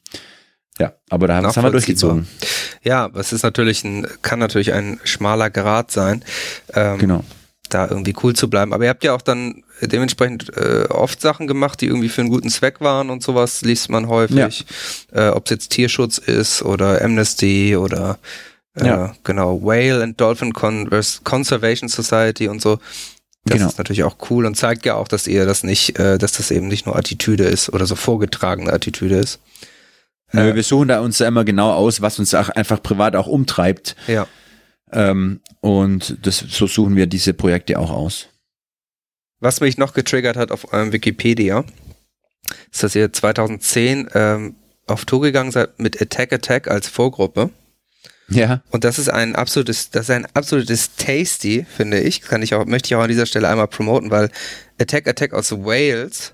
[0.79, 2.27] ja, aber da haben, wir durchgezogen.
[2.83, 6.25] Ja, aber es ist natürlich ein, kann natürlich ein schmaler Grad sein,
[6.73, 7.25] ähm, Genau.
[7.75, 8.73] Da irgendwie cool zu bleiben.
[8.73, 12.31] Aber ihr habt ja auch dann dementsprechend äh, oft Sachen gemacht, die irgendwie für einen
[12.31, 14.65] guten Zweck waren und sowas liest man häufig.
[15.13, 18.19] Äh, Ob es jetzt Tierschutz ist oder Amnesty oder
[18.77, 19.15] äh, Ja.
[19.25, 22.79] genau Whale and Dolphin Convers Conservation Society und so.
[23.47, 23.69] Das Genau.
[23.69, 26.51] ist natürlich auch cool und zeigt ja auch, dass ihr das nicht, äh, dass das
[26.51, 29.39] eben nicht nur Attitüde ist oder so vorgetragene Attitüde ist.
[30.33, 33.15] Nö, Äh, wir suchen da uns da immer genau aus, was uns auch einfach privat
[33.17, 33.97] auch umtreibt.
[34.07, 34.27] Ja.
[34.95, 38.29] Ähm, und das, so suchen wir diese Projekte auch aus.
[39.41, 41.65] Was mich noch getriggert hat auf eurem Wikipedia,
[42.73, 44.55] ist, dass ihr 2010 ähm,
[44.87, 47.51] auf Tour gegangen seid mit Attack Attack als Vorgruppe.
[48.29, 48.63] Ja.
[48.71, 52.23] Und das ist ein absolutes, das ist ein absolutes Tasty, finde ich.
[52.23, 54.31] Kann ich auch, möchte ich auch an dieser Stelle einmal promoten, weil
[54.79, 56.33] Attack Attack aus Wales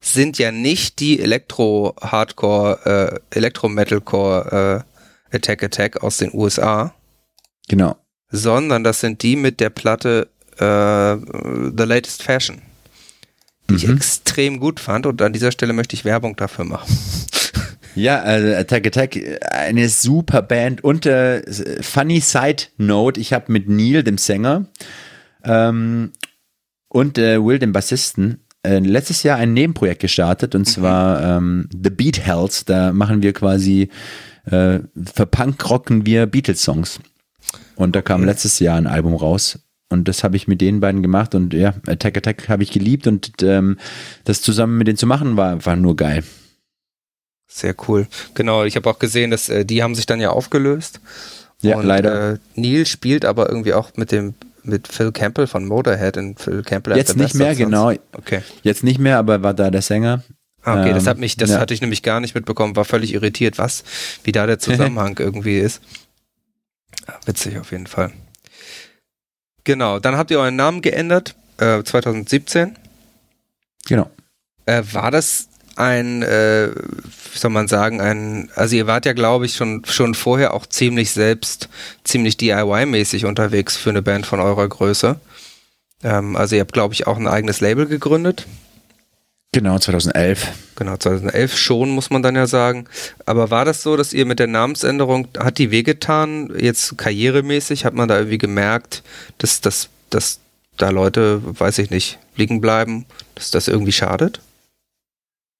[0.00, 4.84] sind ja nicht die Elektro-Hardcore, äh, Elektro-Metalcore
[5.32, 6.94] äh, Attack Attack aus den USA,
[7.68, 7.96] Genau.
[8.30, 11.16] sondern das sind die mit der Platte äh,
[11.76, 12.62] The Latest Fashion,
[13.70, 13.96] die ich Mhm.
[13.96, 16.96] extrem gut fand und an dieser Stelle möchte ich Werbung dafür machen.
[17.98, 19.18] Ja, also Attack Attack,
[19.50, 20.84] eine super Band.
[20.84, 21.42] Und äh,
[21.82, 24.66] funny Side Note, ich habe mit Neil, dem Sänger,
[25.42, 26.12] ähm,
[26.88, 31.88] und äh, Will, dem Bassisten, äh, letztes Jahr ein Nebenprojekt gestartet und zwar ähm, The
[31.88, 32.66] Beat Hells.
[32.66, 33.88] Da machen wir quasi,
[34.44, 34.80] äh,
[35.14, 37.00] verpunkrocken wir Beatles-Songs.
[37.76, 38.30] Und da kam Okay.
[38.30, 39.58] letztes Jahr ein Album raus.
[39.88, 43.06] Und das habe ich mit den beiden gemacht und ja, Attack Attack habe ich geliebt
[43.06, 43.78] und ähm,
[44.24, 46.24] das zusammen mit denen zu machen war, war nur geil.
[47.48, 48.08] Sehr cool.
[48.34, 51.00] Genau, ich habe auch gesehen, dass äh, die haben sich dann ja aufgelöst.
[51.62, 52.32] Ja, und, leider.
[52.32, 56.62] Äh, Neil spielt aber irgendwie auch mit dem mit Phil Campbell von Motorhead und Phil
[56.64, 57.92] Campbell Jetzt nicht mehr, genau.
[58.12, 58.42] Okay.
[58.64, 60.24] Jetzt nicht mehr, aber war da der Sänger.
[60.64, 61.60] Ah, Okay, das Ähm, hat mich, das ja.
[61.60, 63.84] hatte ich nämlich gar nicht mitbekommen, war völlig irritiert, was,
[64.24, 65.80] wie da der Zusammenhang irgendwie ist.
[67.06, 68.12] Ja, witzig auf jeden Fall.
[69.64, 72.76] Genau, dann habt ihr euren Namen geändert, äh, 2017.
[73.86, 74.10] Genau.
[74.66, 79.46] Äh, war das ein, äh, wie soll man sagen, ein, also ihr wart ja, glaube
[79.46, 81.68] ich, schon, schon vorher auch ziemlich selbst,
[82.04, 85.20] ziemlich DIY-mäßig unterwegs für eine Band von eurer Größe.
[86.02, 88.46] Ähm, also ihr habt, glaube ich, auch ein eigenes Label gegründet.
[89.56, 90.52] Genau, 2011.
[90.74, 92.84] Genau, 2011 schon, muss man dann ja sagen.
[93.24, 97.94] Aber war das so, dass ihr mit der Namensänderung, hat die wehgetan, jetzt karrieremäßig, hat
[97.94, 99.02] man da irgendwie gemerkt,
[99.38, 100.40] dass, dass, dass
[100.76, 104.42] da Leute, weiß ich nicht, liegen bleiben, dass das irgendwie schadet?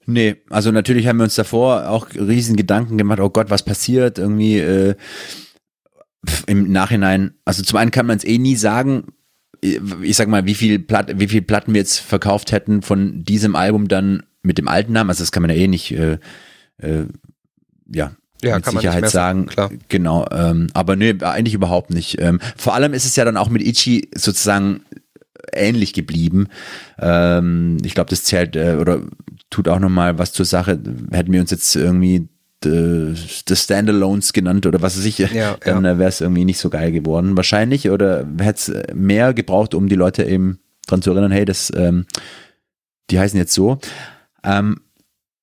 [0.05, 4.19] Nee, also natürlich haben wir uns davor auch riesen Gedanken gemacht, oh Gott, was passiert
[4.19, 4.95] irgendwie äh,
[6.47, 7.33] im Nachhinein.
[7.47, 9.15] Also zum einen kann man es eh nie sagen,
[10.02, 13.57] ich sag mal, wie viel, Platt, wie viel Platten wir jetzt verkauft hätten von diesem
[13.57, 15.11] Album dann mit dem alten Namen.
[15.11, 16.18] Also das kann man ja eh nicht, äh,
[16.79, 17.07] äh,
[17.92, 19.46] ja, Ja, mit kann man nicht Sicherheit sagen.
[19.46, 19.70] klar.
[19.88, 22.20] Genau, ähm, aber nee, eigentlich überhaupt nicht.
[22.20, 24.83] Ähm, vor allem ist es ja dann auch mit Ichi sozusagen
[25.52, 26.48] ähnlich geblieben.
[26.98, 29.02] Ähm, ich glaube, das zählt äh, oder
[29.50, 30.79] tut auch nochmal was zur Sache.
[31.11, 32.29] Hätten wir uns jetzt irgendwie
[32.64, 33.14] The,
[33.49, 35.92] the Standalones genannt oder was weiß ich, Ja, dann ja.
[35.92, 37.37] äh, wäre es irgendwie nicht so geil geworden.
[37.37, 41.71] Wahrscheinlich oder hätte es mehr gebraucht, um die Leute eben dran zu erinnern, hey, das,
[41.77, 42.07] ähm,
[43.11, 43.79] die heißen jetzt so.
[44.42, 44.81] Ähm,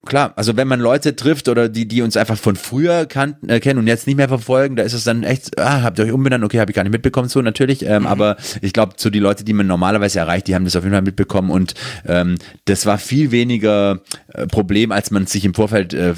[0.05, 3.59] klar, also wenn man Leute trifft oder die, die uns einfach von früher kannten, äh,
[3.59, 6.11] kennen und jetzt nicht mehr verfolgen, da ist es dann echt, ah, habt ihr euch
[6.11, 6.43] umbenannt?
[6.43, 7.85] Okay, habe ich gar nicht mitbekommen, so natürlich.
[7.85, 10.83] Ähm, Aber ich glaube, so die Leute, die man normalerweise erreicht, die haben das auf
[10.83, 11.73] jeden Fall mitbekommen und
[12.05, 12.35] ähm,
[12.65, 14.01] das war viel weniger
[14.33, 16.13] äh, Problem, als man sich im Vorfeld äh,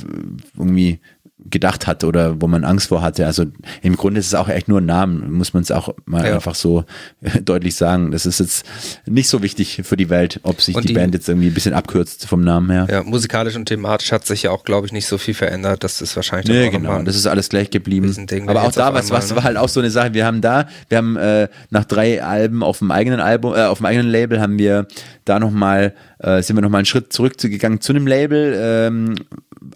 [0.58, 1.00] irgendwie
[1.38, 3.26] gedacht hat oder wo man Angst vor hatte.
[3.26, 3.44] Also
[3.82, 6.34] im Grunde ist es auch echt nur ein Namen, muss man es auch mal Ja.
[6.36, 6.86] einfach so
[7.44, 8.12] deutlich sagen.
[8.12, 8.66] Das ist jetzt
[9.06, 11.74] nicht so wichtig für die Welt, ob sich die, die- Band jetzt irgendwie ein bisschen
[11.74, 12.88] abkürzt vom Namen her.
[12.90, 15.84] Ja, musikalisch und thematisch hat sich ja auch, glaube ich, nicht so viel verändert.
[15.84, 18.06] Das ist wahrscheinlich Nee, genau, das ist alles gleich geblieben.
[18.08, 19.36] Riesending, Aber auch da, was, einmal, was ne?
[19.36, 22.64] war halt auch so eine Sache, wir haben da, wir haben äh, nach drei Alben
[22.64, 24.88] auf dem eigenen Album, äh, auf dem eigenen Label haben wir
[25.26, 29.16] da nochmal, äh, sind wir nochmal einen Schritt zurückgegangen zu einem Label, ähm,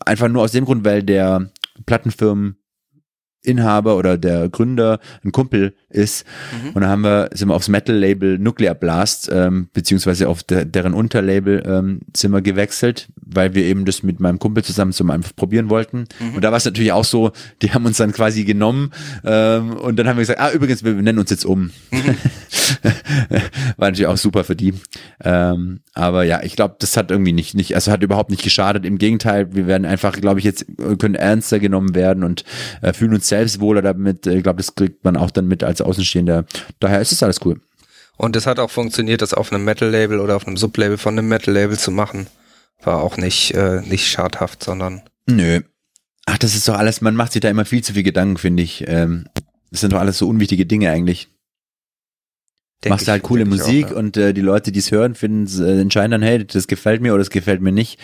[0.06, 1.52] einfach nur aus dem Grund, weil der
[1.86, 2.58] Plattenfirmen
[3.42, 6.26] Inhaber oder der Gründer ein Kumpel ist.
[6.64, 6.70] Mhm.
[6.74, 10.94] Und da haben wir, sind wir aufs Metal-Label Nuclear Blast, ähm, beziehungsweise auf der, deren
[10.94, 15.36] Unterlabel ähm, sind wir gewechselt, weil wir eben das mit meinem Kumpel zusammen mal einfach
[15.36, 16.06] probieren wollten.
[16.20, 16.36] Mhm.
[16.36, 18.92] Und da war es natürlich auch so, die haben uns dann quasi genommen
[19.24, 21.72] ähm, und dann haben wir gesagt, ah, übrigens, wir nennen uns jetzt um.
[21.92, 22.16] Mhm.
[23.78, 24.74] war natürlich auch super für die.
[25.24, 28.86] Ähm, aber ja, ich glaube, das hat irgendwie nicht, nicht, also hat überhaupt nicht geschadet.
[28.86, 32.44] Im Gegenteil, wir werden einfach, glaube ich, jetzt äh, können ernster genommen werden und
[32.82, 34.28] äh, fühlen uns selbst wohler damit.
[34.28, 36.46] Ich glaube, das kriegt man auch dann mit als Außenstehender.
[36.80, 37.60] Daher ist es alles cool.
[38.18, 41.28] Und es hat auch funktioniert, das auf einem Metal-Label oder auf einem Sublabel von einem
[41.30, 42.28] Metal-Label zu machen.
[42.82, 45.62] War auch nicht, äh, nicht schadhaft, sondern Nö.
[46.26, 48.64] Ach, das ist doch alles, man macht sich da immer viel zu viel Gedanken, finde
[48.64, 48.84] ich.
[48.88, 49.26] Ähm,
[49.72, 51.28] das sind doch alles so unwichtige Dinge eigentlich.
[52.84, 53.98] denk Machst ich- halt coole Musik auch, ja.
[53.98, 57.14] und äh, die Leute, die es hören, finden, äh, entscheiden dann, hey, das gefällt mir
[57.14, 58.00] oder das gefällt mir nicht.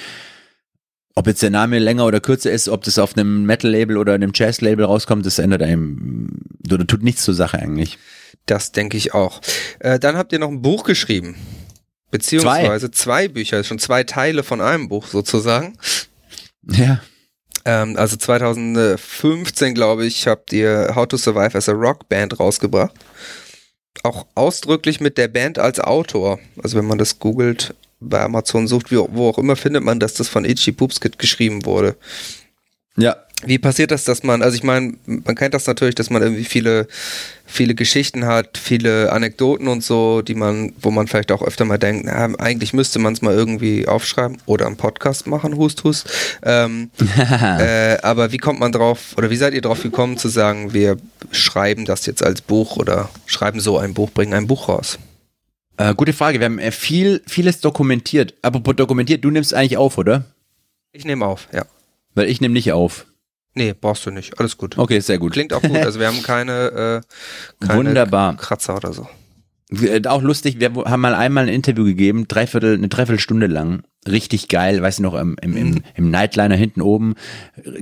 [1.17, 4.32] Ob jetzt der Name länger oder kürzer ist, ob das auf einem Metal-Label oder einem
[4.36, 7.97] Jazz-Label rauskommt, das ändert einem oder tut nichts zur Sache eigentlich.
[8.45, 9.41] Das denke ich auch.
[9.80, 11.36] Äh, dann habt ihr noch ein Buch geschrieben.
[12.12, 15.78] Beziehungsweise zwei, Bücher, schon zwei Teile von einem Buch sozusagen.
[16.63, 17.01] Ja.
[17.65, 22.93] Ähm, also 2015, glaube ich, habt ihr How to Survive as a Rock Band rausgebracht.
[24.04, 26.39] Auch ausdrücklich mit der Band als Autor.
[26.62, 30.13] Also wenn man das googelt, bei Amazon sucht, wie, wo auch immer, findet man, dass
[30.13, 31.95] das von Itchy Poopskit geschrieben wurde.
[32.97, 33.17] Ja.
[33.43, 36.45] Wie passiert das, dass man, also ich meine, man kennt das natürlich, dass man irgendwie
[36.45, 36.88] viele,
[37.45, 41.77] viele Geschichten hat, viele Anekdoten und so, die man, wo man vielleicht auch öfter mal
[41.77, 46.10] denkt, na, eigentlich müsste man es mal irgendwie aufschreiben oder einen Podcast machen, hust, hust.
[46.43, 46.89] Ähm,
[47.60, 50.97] äh, aber wie kommt man drauf, oder wie seid ihr drauf gekommen zu sagen, wir
[51.31, 54.97] schreiben das jetzt als Buch oder schreiben so ein Buch, bringen ein Buch raus?
[55.77, 56.39] Äh, gute Frage.
[56.39, 58.33] Wir haben äh, viel, vieles dokumentiert.
[58.41, 60.25] Apropos dokumentiert, du nimmst eigentlich auf, oder?
[60.91, 61.65] Ich nehme auf, ja.
[62.13, 63.05] Weil ich nehme nicht auf.
[63.53, 64.39] Nee, brauchst du nicht.
[64.39, 64.77] Alles gut.
[64.77, 65.33] Okay, sehr gut.
[65.33, 65.77] Klingt auch gut.
[65.77, 67.03] Also wir haben keine,
[67.61, 68.38] äh, keine Wunderbar.
[68.38, 69.07] Kratzer oder so.
[69.71, 73.83] Äh, Auch lustig, wir haben mal einmal ein Interview gegeben, dreiviertel, eine Dreiviertelstunde lang.
[74.07, 77.15] Richtig geil, weiß ich noch, im, im, im, im Nightliner hinten oben.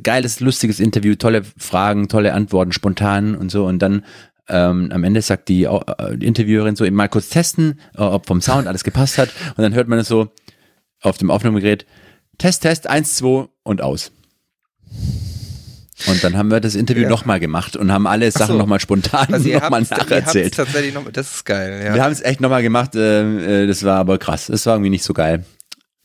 [0.02, 3.66] Geiles, lustiges Interview, tolle Fragen, tolle Antworten, spontan und so.
[3.66, 4.06] Und dann
[4.50, 8.28] ähm, am Ende sagt die, äh, die Interviewerin so, eben mal kurz testen, äh, ob
[8.28, 9.30] vom Sound alles gepasst hat.
[9.56, 10.30] Und dann hört man es so
[11.02, 11.86] auf dem Aufnahmegerät,
[12.38, 14.12] Test, Test, eins, zwei und aus.
[16.08, 17.10] Und dann haben wir das Interview Ja.
[17.10, 18.58] nochmal gemacht und haben alle Sachen so.
[18.58, 20.54] nochmal spontan Also ihr nochmal nacherzählt.
[20.56, 21.94] tatsächlich noch, das ist geil, ja.
[21.94, 24.48] Wir haben es echt nochmal gemacht, äh, äh, das war aber krass.
[24.48, 25.46] Das war irgendwie nicht so geil.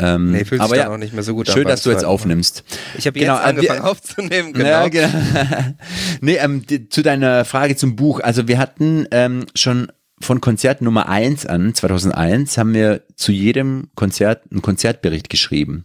[0.00, 1.90] Ähm, nee, fühlt sich aber dann ja, auch nicht mehr so gut schön, dass du
[1.90, 2.62] jetzt aufnimmst.
[2.96, 4.68] Ich habe Genau, jetzt äh, angefangen wir- aufzunehmen, genau.
[4.68, 5.08] Ja, genau.
[6.20, 8.20] nee, ähm, die, zu deiner Frage zum Buch.
[8.20, 13.88] Also wir hatten ähm, schon von Konzert Nummer 1 an, 2001, haben wir zu jedem
[13.96, 15.84] Konzert einen Konzertbericht geschrieben.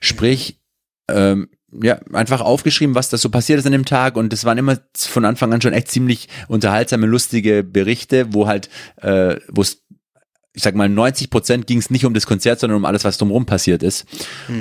[0.00, 0.60] Sprich,
[1.08, 1.48] ähm,
[1.82, 4.78] ja, einfach aufgeschrieben, was da so passiert ist an dem Tag und das waren immer
[4.94, 9.81] von Anfang an schon echt ziemlich unterhaltsame, lustige Berichte, wo halt, äh, wo es
[10.54, 13.16] ich sag mal, 90 Prozent ging es nicht um das Konzert, sondern um alles, was
[13.18, 14.04] drumherum passiert ist.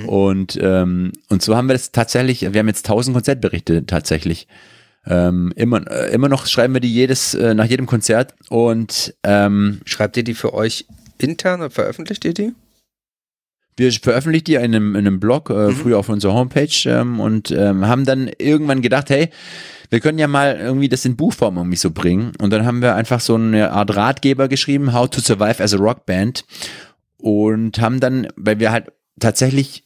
[0.08, 4.48] Und, ähm, und so haben wir das tatsächlich, wir haben jetzt 1000 Konzertberichte tatsächlich.
[5.06, 9.82] Ähm, immer, äh, immer noch schreiben wir die jedes, äh, nach jedem Konzert und ähm,
[9.86, 10.86] Schreibt ihr die für euch
[11.18, 12.54] intern oder veröffentlicht ihr die?
[13.78, 15.76] wir veröffentlichen die in einem, in einem Blog, äh, Mhm.
[15.76, 19.30] früher auf unserer Homepage ähm, und ähm, haben dann irgendwann gedacht, hey,
[19.92, 22.32] wir können ja mal irgendwie das in Buchform irgendwie so bringen.
[22.40, 25.78] Und dann haben wir einfach so eine Art Ratgeber geschrieben, How to Survive as a
[25.78, 26.46] Rock Band.
[27.18, 29.84] Und haben dann, weil wir halt tatsächlich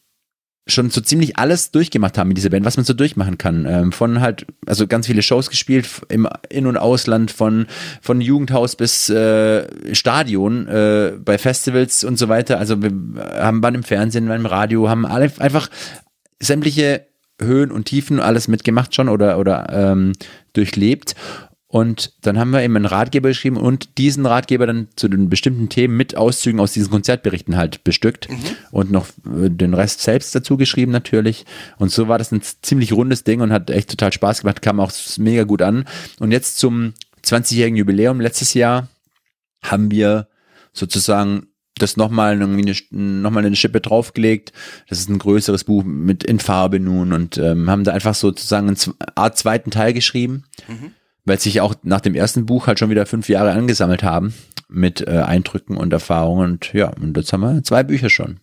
[0.67, 3.65] schon so ziemlich alles durchgemacht haben mit dieser Band, was man so durchmachen kann.
[3.65, 7.65] Ähm, von halt, also ganz viele Shows gespielt im In- und Ausland, von,
[8.01, 12.59] von Jugendhaus bis äh, Stadion, äh, bei Festivals und so weiter.
[12.59, 12.91] Also wir
[13.39, 15.69] haben waren im Fernsehen, waren im Radio, haben alle einfach
[16.39, 17.07] sämtliche
[17.41, 20.13] Höhen und Tiefen alles mitgemacht schon oder, oder ähm,
[20.53, 21.15] durchlebt.
[21.67, 25.67] Und dann haben wir eben einen Ratgeber geschrieben und diesen Ratgeber dann zu den bestimmten
[25.67, 28.29] Themen mit Auszügen aus diesen Konzertberichten halt bestückt
[28.71, 31.45] und noch äh, den Rest selbst dazu geschrieben natürlich.
[31.77, 34.79] Und so war das ein ziemlich rundes Ding und hat echt total Spaß gemacht, kam
[34.79, 35.85] auch mega gut an.
[36.19, 36.93] Und jetzt zum
[37.25, 38.87] 20-jährigen Jubiläum letztes Jahr
[39.61, 40.29] haben wir
[40.71, 44.53] sozusagen das nochmal irgendwie eine, nochmal eine Schippe draufgelegt.
[44.87, 48.69] Das ist ein größeres Buch mit in Farbe nun und ähm, haben da einfach sozusagen
[48.69, 48.77] eine
[49.15, 50.91] Art zweiten Teil geschrieben, mhm.
[51.25, 54.33] weil sich auch nach dem ersten Buch halt schon wieder fünf Jahre angesammelt haben
[54.69, 58.39] mit äh, Eindrücken und Erfahrungen und ja, und jetzt haben wir zwei Bücher schon.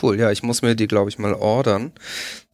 [0.00, 1.92] Cool, ja, ich muss mir die, glaube ich, mal ordern.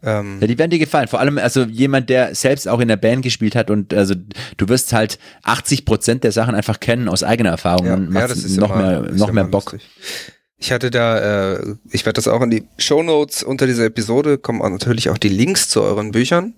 [0.02, 1.08] Ähm ja, die werden dir gefallen.
[1.08, 4.14] Vor allem, also jemand, der selbst auch in der Band gespielt hat und also
[4.56, 8.28] du wirst halt 80 Prozent der Sachen einfach kennen aus eigener Erfahrung ja, und ja,
[8.28, 9.72] das ist noch immer, mehr, noch mehr Bock.
[9.72, 9.88] Lustig.
[10.60, 14.38] Ich hatte da, äh, ich werde das auch in die Show Notes unter dieser Episode
[14.38, 16.54] kommen auch natürlich auch die Links zu euren Büchern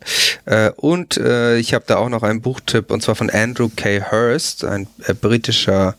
[0.47, 4.11] äh, und äh, ich habe da auch noch einen Buchtipp und zwar von Andrew K.
[4.11, 5.97] Hurst, ein äh, britischer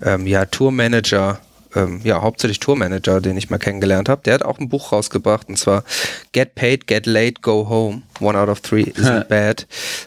[0.00, 1.40] ähm, ja Tourmanager
[1.74, 5.48] ähm, ja, hauptsächlich Tourmanager, den ich mal kennengelernt habe, der hat auch ein Buch rausgebracht
[5.48, 5.84] und zwar
[6.32, 8.02] Get Paid, Get Late, Go Home.
[8.20, 9.66] One out of three isn't bad.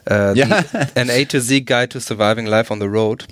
[0.09, 0.63] Äh, ja.
[0.95, 3.25] an A to Z Guide to Surviving Life on the Road.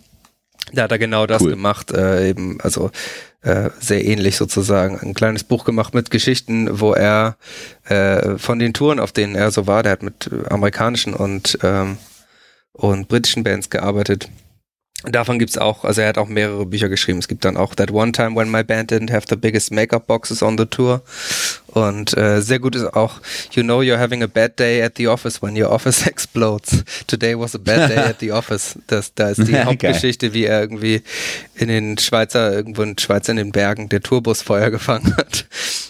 [0.74, 1.52] Da hat er genau das cool.
[1.52, 2.91] gemacht, äh, eben, also
[3.41, 5.00] äh, sehr ähnlich sozusagen.
[5.00, 7.36] Ein kleines Buch gemacht mit Geschichten, wo er
[7.86, 11.98] äh, von den Touren, auf denen er so war, der hat mit amerikanischen und, ähm,
[12.74, 14.30] und britischen Bands gearbeitet
[15.04, 17.20] Davon gibt's auch, also er hat auch mehrere Bücher geschrieben.
[17.20, 20.06] Es gibt dann auch That One Time When My Band Didn't Have the Biggest Makeup
[20.06, 21.02] Boxes on the Tour.
[21.71, 25.07] Und äh, sehr gut ist auch, you know you're having a bad day at the
[25.07, 26.84] office when your office explodes.
[27.07, 28.77] Today was a bad day at the office.
[28.88, 31.01] Das, da ist die Hauptgeschichte, wie er irgendwie
[31.55, 35.45] in den Schweizer, irgendwo in Schweizer in den Bergen der Tourbus Feuer gefangen hat.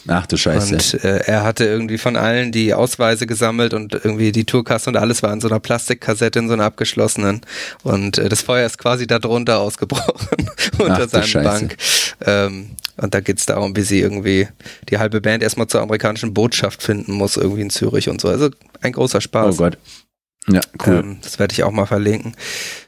[0.08, 0.74] Ach du Scheiße.
[0.74, 4.98] Und äh, er hatte irgendwie von allen die Ausweise gesammelt und irgendwie die Tourkasse und
[4.98, 7.42] alles war in so einer Plastikkassette, in so einer abgeschlossenen.
[7.84, 11.78] Und äh, das Feuer ist quasi darunter ausgebrochen unter Ach, seinem Bank.
[12.26, 14.48] Ähm, und da geht's darum, wie sie irgendwie
[14.90, 18.28] die halbe Band erstmal zur amerikanischen Botschaft finden muss, irgendwie in Zürich und so.
[18.28, 18.50] Also
[18.82, 19.56] ein großer Spaß.
[19.56, 19.78] Oh Gott.
[20.48, 21.02] Ja, cool.
[21.04, 22.36] Ähm, das werde ich auch mal verlinken.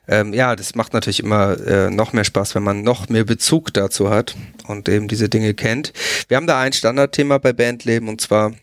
[0.07, 3.73] Ähm, ja, das macht natürlich immer äh, noch mehr Spaß, wenn man noch mehr Bezug
[3.73, 4.35] dazu hat
[4.67, 5.93] und eben diese Dinge kennt.
[6.27, 8.53] Wir haben da ein Standardthema bei Bandleben und zwar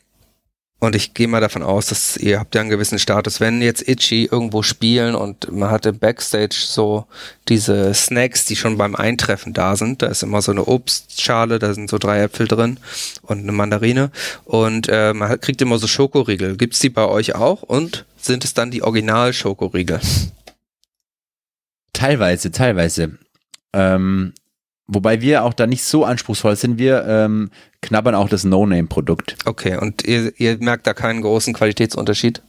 [0.81, 3.39] und ich gehe mal davon aus, dass ihr habt ja einen gewissen Status.
[3.39, 7.07] Wenn jetzt Itchy irgendwo spielen und man hat im Backstage so
[7.49, 11.75] diese Snacks, die schon beim Eintreffen da sind, da ist immer so eine Obstschale, da
[11.75, 12.79] sind so drei Äpfel drin
[13.21, 14.11] und eine Mandarine
[14.45, 16.57] und äh, man kriegt immer so Schokoriegel.
[16.57, 20.01] Gibt's die bei euch auch und sind es dann die Original-Schokoriegel?
[21.93, 23.19] Teilweise, teilweise.
[23.75, 24.33] Ähm,
[24.93, 26.77] Wobei wir auch da nicht so anspruchsvoll sind.
[26.77, 27.51] Wir ähm,
[27.81, 29.37] knabbern auch das No-Name-Produkt.
[29.45, 32.43] Okay, und ihr, ihr merkt da keinen großen Qualitätsunterschied?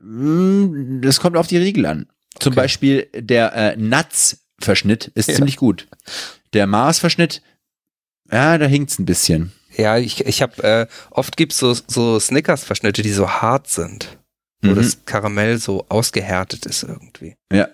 [0.00, 2.06] Mm, das kommt auf die Riegel an.
[2.40, 2.62] Zum okay.
[2.62, 5.34] Beispiel der äh, Nuts-Verschnitt ist ja.
[5.34, 5.86] ziemlich gut.
[6.54, 7.42] Der Mars-Verschnitt,
[8.32, 9.52] ja, da hinkt's ein bisschen.
[9.76, 14.16] Ja, ich, ich habe äh, oft gibt's so, so Snickers-Verschnitte, die so hart sind,
[14.62, 14.76] wo mhm.
[14.76, 17.36] das Karamell so ausgehärtet ist irgendwie.
[17.52, 17.68] Ja.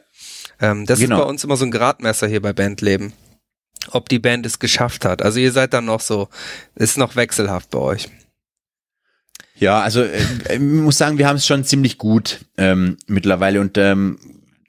[0.60, 1.16] Ähm, das genau.
[1.16, 3.12] ist bei uns immer so ein Gradmesser hier bei Bandleben
[3.90, 5.22] ob die Band es geschafft hat.
[5.22, 6.28] Also ihr seid dann noch so,
[6.74, 8.08] ist noch wechselhaft bei euch.
[9.56, 10.18] Ja, also äh,
[10.54, 14.18] ich muss sagen, wir haben es schon ziemlich gut ähm, mittlerweile und ähm,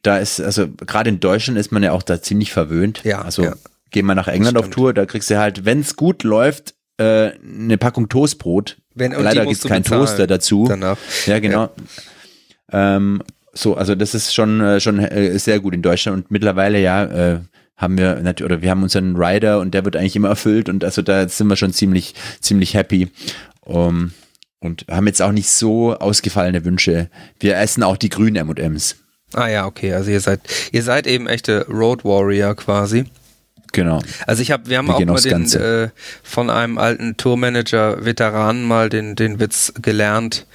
[0.03, 3.01] da ist, also gerade in Deutschland ist man ja auch da ziemlich verwöhnt.
[3.03, 3.21] Ja.
[3.21, 3.55] Also ja.
[3.91, 7.31] geh mal nach England auf Tour, da kriegst du halt, wenn es gut läuft, äh,
[7.41, 8.77] eine Packung Toastbrot.
[8.93, 10.65] Wenn, Leider gibt es keinen Toaster dazu.
[10.67, 10.97] Danach.
[11.25, 11.71] Ja, genau.
[12.71, 12.97] Ja.
[12.97, 13.23] Ähm,
[13.53, 17.03] so, also das ist schon, äh, schon äh, sehr gut in Deutschland und mittlerweile ja,
[17.05, 17.39] äh,
[17.77, 20.83] haben wir natürlich, oder wir haben unseren Rider und der wird eigentlich immer erfüllt und
[20.83, 23.09] also da sind wir schon ziemlich, ziemlich happy.
[23.61, 24.11] Um,
[24.59, 27.09] und haben jetzt auch nicht so ausgefallene Wünsche.
[27.39, 28.95] Wir essen auch die grünen M&M's.
[29.33, 33.05] Ah ja, okay, also ihr seid, ihr seid eben echte Road Warrior quasi.
[33.73, 34.01] Genau.
[34.27, 35.89] Also ich habe, wir haben wir auch mal den äh,
[36.21, 40.45] von einem alten Tourmanager Veteranen mal den den Witz gelernt,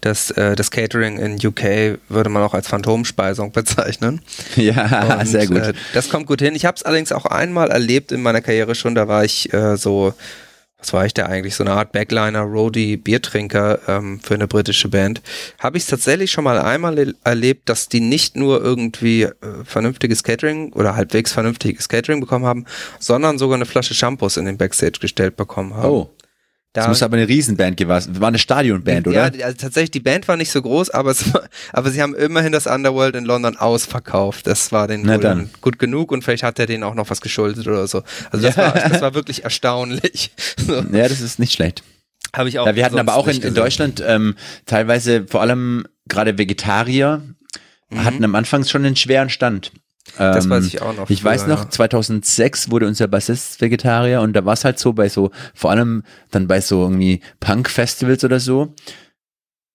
[0.00, 4.20] das, äh, das Catering in UK würde man auch als Phantomspeisung bezeichnen.
[4.56, 5.58] Ja, Und, sehr gut.
[5.58, 6.54] Äh, das kommt gut hin.
[6.54, 8.94] Ich habe es allerdings auch einmal erlebt in meiner Karriere schon.
[8.94, 10.14] Da war ich äh, so,
[10.78, 11.54] was war ich da eigentlich?
[11.54, 15.20] So eine Art Backliner, Roadie, Biertrinker ähm, für eine britische Band.
[15.58, 20.22] Habe ich es tatsächlich schon mal einmal erlebt, dass die nicht nur irgendwie äh, vernünftiges
[20.22, 22.66] Catering oder halbwegs vernünftiges Catering bekommen haben,
[22.98, 25.90] sondern sogar eine Flasche Shampoos in den Backstage gestellt bekommen haben.
[25.90, 26.10] Oh.
[26.76, 28.20] Da, das muss aber eine Riesenband gewesen.
[28.20, 29.34] War eine Stadionband, oder?
[29.34, 32.14] Ja, also tatsächlich, die Band war nicht so groß, aber, es war, aber sie haben
[32.14, 34.46] immerhin das Underworld in London ausverkauft.
[34.46, 35.48] Das war den dann.
[35.62, 38.02] gut genug und vielleicht hat er denen auch noch was geschuldet oder so.
[38.30, 38.74] Also das, ja.
[38.74, 40.32] war, das war wirklich erstaunlich.
[40.66, 40.84] So.
[40.92, 41.82] Ja, das ist nicht schlecht.
[42.34, 42.66] Habe ich auch.
[42.66, 44.34] Ja, wir hatten aber auch in, in Deutschland ähm,
[44.66, 47.22] teilweise vor allem gerade Vegetarier
[47.88, 48.04] mhm.
[48.04, 49.72] hatten am Anfang schon einen schweren Stand.
[50.16, 51.10] Das weiß ähm, ich auch noch.
[51.10, 54.92] Ich früher, weiß noch, 2006 wurde unser Bassist Vegetarier und da war es halt so
[54.92, 58.74] bei so, vor allem dann bei so irgendwie Punk-Festivals oder so,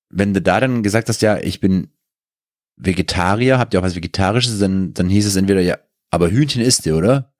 [0.09, 1.89] wenn du da dann gesagt hast, ja, ich bin
[2.77, 5.77] Vegetarier, habt ihr auch was Vegetarisches, dann, dann hieß es entweder, ja,
[6.09, 7.33] aber Hühnchen isst ihr, oder?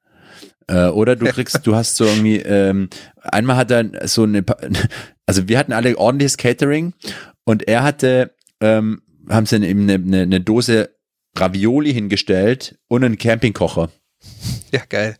[0.68, 2.90] Äh, oder du kriegst, du hast so irgendwie, ähm,
[3.22, 4.44] einmal hat er so eine,
[5.26, 6.94] also wir hatten alle ordentliches Catering
[7.44, 10.92] und er hatte, ähm, haben sie eben eine, eine, eine Dose
[11.38, 13.90] Ravioli hingestellt und einen Campingkocher.
[14.72, 15.16] Ja, geil.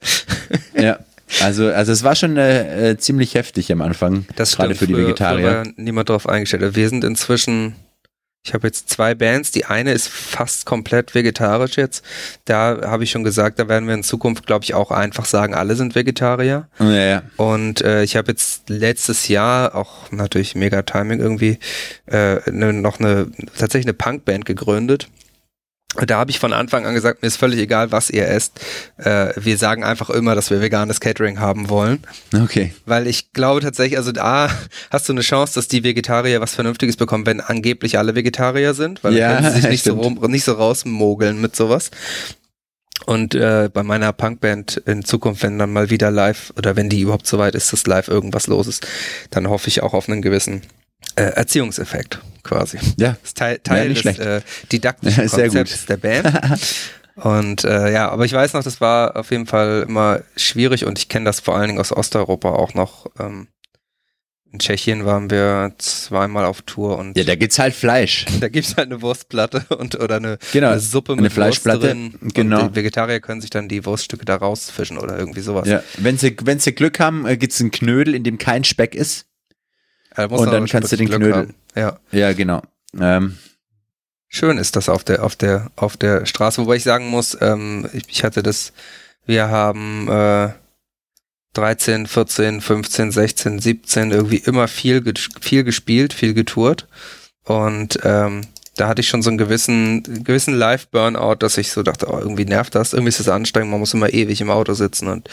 [0.76, 1.00] Ja.
[1.42, 4.88] Also, also es war schon äh, äh, ziemlich heftig am Anfang, Das gerade stimmt, für
[4.98, 5.46] die Vegetarier.
[5.46, 6.76] war niemand drauf eingestellt.
[6.76, 7.76] Wir sind inzwischen,
[8.46, 9.52] ich habe jetzt zwei Bands.
[9.52, 12.04] Die eine ist fast komplett vegetarisch jetzt.
[12.44, 15.54] Da habe ich schon gesagt, da werden wir in Zukunft, glaube ich, auch einfach sagen,
[15.56, 16.68] alle sind Vegetarier.
[16.80, 17.24] Ja, ja.
[17.38, 21.60] Und äh, ich habe jetzt letztes Jahr auch natürlich mega Timing irgendwie
[22.08, 25.08] äh, ne, noch eine tatsächlich eine Punkband gegründet.
[25.96, 28.62] Und Da habe ich von Anfang an gesagt, mir ist völlig egal, was ihr esst.
[28.98, 32.00] Äh, wir sagen einfach immer, dass wir veganes Catering haben wollen.
[32.34, 32.74] Okay.
[32.86, 34.50] Weil ich glaube tatsächlich, also da
[34.90, 39.04] hast du eine Chance, dass die Vegetarier was Vernünftiges bekommen, wenn angeblich alle Vegetarier sind,
[39.04, 41.92] weil Ja, können sie sich nicht so, rum, nicht so rausmogeln mit sowas.
[43.06, 47.02] Und äh, bei meiner Punkband in Zukunft, wenn dann mal wieder live oder wenn die
[47.02, 48.88] überhaupt so weit ist, dass live irgendwas los ist,
[49.32, 50.62] dann hoffe ich auch auf einen gewissen
[51.16, 52.78] äh, Erziehungseffekt quasi.
[52.98, 53.10] Ja.
[53.12, 54.20] Das ist Teil, Teil nicht des schlecht.
[54.20, 54.42] äh,
[54.72, 55.58] didaktischen Ja, sehr gut.
[55.58, 56.60] Konzepts der Band.
[57.16, 60.98] Und äh, ja, aber ich weiß noch, das war auf jeden Fall immer schwierig und
[60.98, 63.06] ich kenne das vor allen Dingen aus Osteuropa auch noch.
[63.20, 63.50] Ähm,
[64.52, 68.26] in Tschechien waren wir zweimal auf Tour und Ja, da gibt's halt Fleisch.
[68.40, 71.94] da gibt's halt eine Wurstplatte und oder eine, Genau, eine Suppe eine mit Fleischplatte, Wurst
[71.94, 72.32] drin.
[72.34, 72.62] genau.
[72.64, 75.68] Und die Vegetarier können sich dann die Wurststücke da rausfischen oder irgendwie sowas.
[75.68, 75.84] Ja.
[75.98, 79.26] Wenn sie, wenn sie Glück haben, äh, gibt's einen Knödel, in dem kein Speck ist.
[80.18, 81.56] Musst Und dann kannst du den Glück Knödel- haben.
[81.76, 82.00] Ja.
[82.12, 82.62] Ja, genau.
[83.00, 83.38] Ähm,
[84.34, 87.90] Schön ist das auf der, auf der, auf der Straße, wobei ich sagen muss, ähm,
[87.92, 88.72] ich, ich hatte das,
[89.26, 90.50] wir haben äh,
[91.54, 95.04] 13, 14, 15, 16, 17 irgendwie immer viel,
[95.42, 96.88] viel gespielt, viel getourt.
[97.44, 98.42] Und ähm,
[98.78, 102.46] da hatte ich schon so einen gewissen, gewissen Live-Burnout, dass ich so dachte, oh, irgendwie
[102.46, 105.30] nervt das, irgendwie ist das anstrengend, man muss immer ewig im Auto sitzen und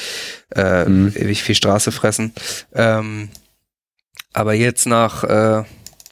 [0.56, 1.12] äh, Mhm.
[1.14, 2.32] ewig viel Straße fressen.
[2.74, 3.28] Ähm,
[4.32, 5.64] aber jetzt nach äh,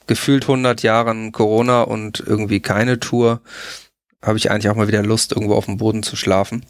[0.07, 3.41] gefühlt 100 Jahren Corona und irgendwie keine Tour,
[4.21, 6.65] habe ich eigentlich auch mal wieder Lust, irgendwo auf dem Boden zu schlafen.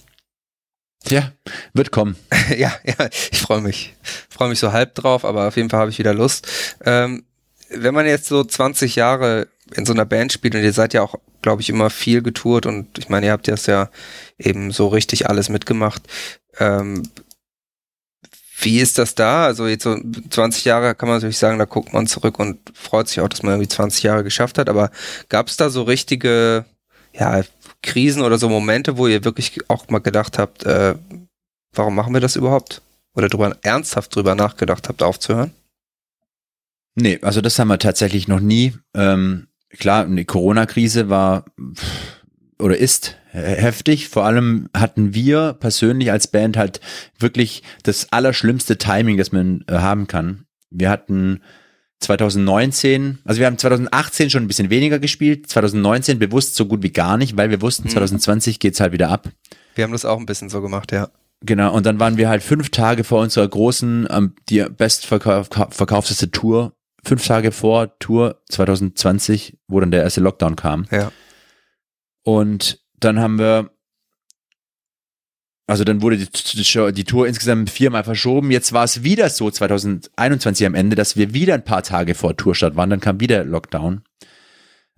[1.08, 1.32] ja,
[1.74, 2.18] wird kommen.
[2.58, 3.96] ja, ja, ich freue mich.
[4.30, 6.48] Freue mich so halb drauf, aber auf jeden Fall habe ich wieder Lust.
[6.84, 7.24] Ähm,
[7.70, 11.02] wenn man jetzt so 20 Jahre in so einer Band spielt und ihr seid ja
[11.02, 13.90] auch, glaube ich, immer viel getourt und ich meine, ihr habt das ja
[14.38, 16.04] eben so richtig alles mitgemacht.
[16.60, 17.04] Ähm,
[18.60, 19.46] wie ist das da?
[19.46, 19.98] Also jetzt so
[20.30, 23.44] 20 Jahre kann man natürlich sagen, da guckt man zurück und freut sich auch, dass
[23.44, 24.68] man irgendwie 20 Jahre geschafft hat.
[24.68, 24.90] Aber
[25.30, 26.66] gab es da so richtige,
[27.14, 27.44] ja,
[27.84, 30.96] Krisen oder so Momente, wo ihr wirklich auch mal gedacht habt, äh,
[31.74, 32.82] warum machen wir das überhaupt?
[33.14, 35.52] Oder drüber, ernsthaft drüber nachgedacht habt, aufzuhören?
[36.96, 38.74] Nee, also das haben wir tatsächlich noch nie.
[38.96, 41.46] Ähm, klar, eine Corona-Krise war
[42.58, 44.10] oder ist heftig.
[44.10, 46.80] Vor allem hatten wir persönlich als Band halt
[47.20, 50.46] wirklich das allerschlimmste Timing, das man äh, haben kann.
[50.70, 51.42] Wir hatten
[52.00, 56.92] 2019, also wir haben 2018 schon ein bisschen weniger gespielt, 2019 bewusst so gut wie
[56.92, 57.94] gar nicht, weil wir wussten, Mhm.
[57.94, 59.30] 2020 geht's halt wieder ab.
[59.76, 61.10] Wir haben das auch ein bisschen so gemacht, ja.
[61.42, 66.74] Genau, und dann waren wir halt fünf Tage vor unserer großen, ähm, die bestverkaufteste Tour,
[67.04, 70.86] fünf Tage vor Tour 2020, wo dann der erste Lockdown kam.
[70.92, 71.12] Ja.
[72.24, 73.72] Und dann haben wir,
[75.68, 78.52] also dann wurde die, die, die Tour insgesamt viermal verschoben.
[78.52, 82.36] Jetzt war es wieder so 2021 am Ende, dass wir wieder ein paar Tage vor
[82.38, 82.90] Tourstart waren.
[82.90, 84.02] Dann kam wieder Lockdown.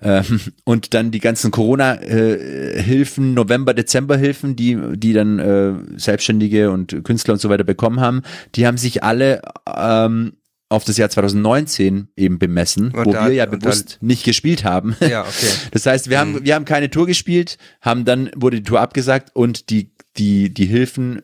[0.02, 7.34] Ähm, und dann die ganzen Corona-Hilfen, November, Dezember-Hilfen, die, die dann äh, Selbstständige und Künstler
[7.34, 8.22] und so weiter bekommen haben,
[8.56, 10.34] die haben sich alle ähm,
[10.70, 14.96] auf das Jahr 2019 eben bemessen, Und wo da- wir ja bewusst nicht gespielt haben.
[15.02, 15.48] Ja, okay.
[15.72, 19.32] Das heißt, wir haben, wir haben keine Tour gespielt, haben dann, wurde die Tour abgesagt
[19.36, 21.22] und die, die, die Hilfen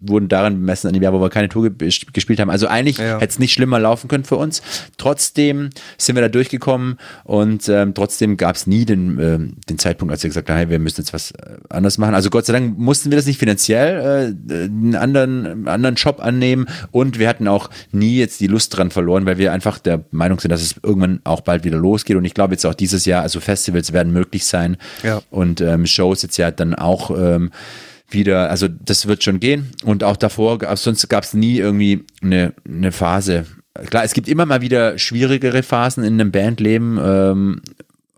[0.00, 2.50] wurden daran bemessen, an dem Jahr, wo wir keine Tour ge gespielt haben.
[2.50, 3.14] Also eigentlich Ja.
[3.18, 4.60] hätte es nicht schlimmer laufen können für uns.
[4.98, 10.12] Trotzdem sind wir da durchgekommen und ähm, trotzdem gab es nie den, ähm, den Zeitpunkt,
[10.12, 12.14] als wir gesagt haben, hey, wir müssen jetzt was äh, anders machen.
[12.14, 16.20] Also Gott sei Dank mussten wir das nicht finanziell äh, einen anderen, einen anderen Job
[16.20, 20.04] annehmen und wir hatten auch nie jetzt die Lust dran verloren, weil wir einfach der
[20.10, 23.04] Meinung sind, dass es irgendwann auch bald wieder losgeht und ich glaube jetzt auch dieses
[23.04, 25.22] Jahr, also Festivals werden möglich sein Ja.
[25.30, 27.50] und ähm, Shows jetzt ja dann auch ähm,
[28.08, 32.04] wieder, also das wird schon gehen und auch davor, gab- sonst gab es nie irgendwie
[32.22, 33.46] eine, eine Phase.
[33.86, 37.60] Klar, es gibt immer mal wieder schwierigere Phasen in einem Bandleben, ähm,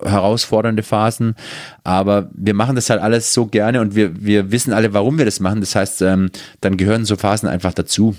[0.00, 1.34] herausfordernde Phasen,
[1.82, 5.24] aber wir machen das halt alles so gerne und wir, wir wissen alle, warum wir
[5.24, 5.60] das machen.
[5.60, 6.30] Das heißt, ähm,
[6.60, 8.14] dann gehören so Phasen einfach dazu.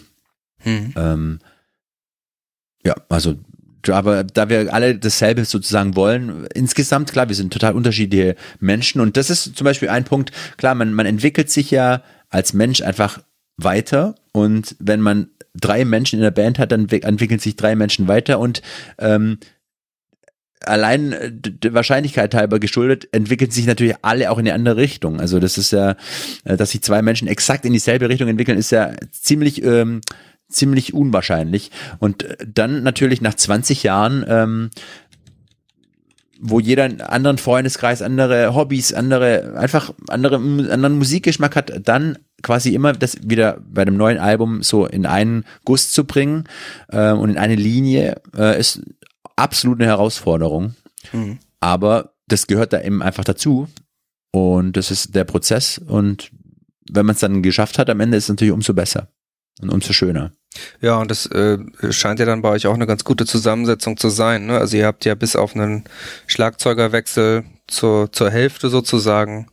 [0.57, 0.93] Hm.
[0.97, 1.39] Ähm,
[2.83, 3.35] ja, also,
[3.87, 9.01] aber da wir alle dasselbe sozusagen wollen, insgesamt, klar, wir sind total unterschiedliche Menschen.
[9.01, 12.81] Und das ist zum Beispiel ein Punkt, klar, man, man entwickelt sich ja als Mensch
[12.81, 13.19] einfach
[13.57, 14.15] weiter.
[14.31, 18.39] Und wenn man drei Menschen in der Band hat, dann entwickeln sich drei Menschen weiter.
[18.39, 18.61] Und
[18.97, 19.39] ähm,
[20.61, 25.19] allein äh, der Wahrscheinlichkeit halber geschuldet, entwickeln sich natürlich alle auch in eine andere Richtung.
[25.19, 25.95] Also das ist ja,
[26.43, 30.01] äh, dass sich zwei Menschen exakt in dieselbe Richtung entwickeln, ist ja ziemlich ähm,
[30.49, 31.71] ziemlich unwahrscheinlich.
[31.99, 34.69] Und äh, dann natürlich nach 20 Jahren ähm,
[36.41, 42.73] wo jeder einen anderen Freundeskreis, andere Hobbys, andere, einfach andere, anderen Musikgeschmack hat, dann quasi
[42.73, 46.45] immer das wieder bei dem neuen Album so in einen Guss zu bringen
[46.87, 48.81] äh, und in eine Linie äh, ist
[49.35, 50.75] absolut eine Herausforderung.
[51.11, 51.39] Mhm.
[51.59, 53.67] Aber das gehört da eben einfach dazu.
[54.31, 55.77] Und das ist der Prozess.
[55.77, 56.31] Und
[56.89, 59.09] wenn man es dann geschafft hat, am Ende ist es natürlich umso besser
[59.61, 60.31] und umso schöner.
[60.81, 61.57] Ja, und das äh,
[61.91, 64.47] scheint ja dann bei euch auch eine ganz gute Zusammensetzung zu sein.
[64.47, 64.57] Ne?
[64.57, 65.83] Also ihr habt ja bis auf einen
[66.27, 69.47] Schlagzeugerwechsel zur, zur Hälfte sozusagen,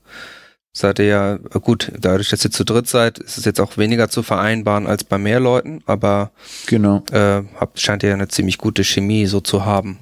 [0.72, 4.08] seid ihr ja, gut, dadurch, dass ihr zu dritt seid, ist es jetzt auch weniger
[4.08, 6.32] zu vereinbaren als bei mehr Leuten, aber
[6.66, 7.02] genau.
[7.10, 9.98] äh, habt, scheint ihr ja eine ziemlich gute Chemie so zu haben.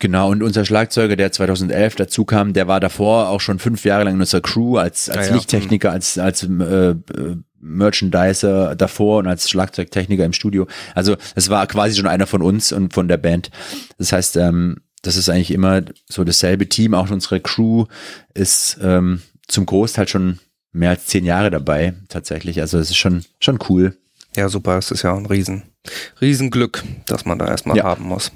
[0.00, 4.02] Genau, und unser Schlagzeuger, der 2011 dazu kam, der war davor auch schon fünf Jahre
[4.02, 5.94] lang in unserer Crew als, als ah ja, Lichttechniker, hm.
[5.94, 6.46] als, als äh,
[6.90, 10.66] äh Merchandiser davor und als Schlagzeugtechniker im Studio.
[10.94, 13.50] Also es war quasi schon einer von uns und von der Band.
[13.98, 16.94] Das heißt, ähm, das ist eigentlich immer so dasselbe Team.
[16.94, 17.86] Auch unsere Crew
[18.34, 20.38] ist ähm, zum Großteil schon
[20.72, 22.60] mehr als zehn Jahre dabei, tatsächlich.
[22.60, 23.96] Also es ist schon, schon cool.
[24.36, 24.78] Ja, super.
[24.78, 25.64] Es ist ja ein Riesen,
[26.20, 27.84] Riesenglück, dass man da erstmal ja.
[27.84, 28.32] haben muss.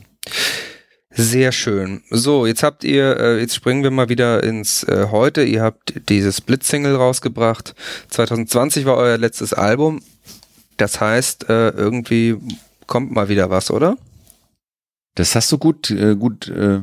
[1.19, 2.03] Sehr schön.
[2.11, 5.43] So, jetzt habt ihr, äh, jetzt springen wir mal wieder ins äh, Heute.
[5.45, 7.75] Ihr habt dieses Split-Single rausgebracht.
[8.11, 10.03] 2020 war euer letztes Album.
[10.77, 12.37] Das heißt, äh, irgendwie
[12.87, 13.97] kommt mal wieder was, oder?
[15.15, 16.81] Das hast du gut, äh, gut, äh,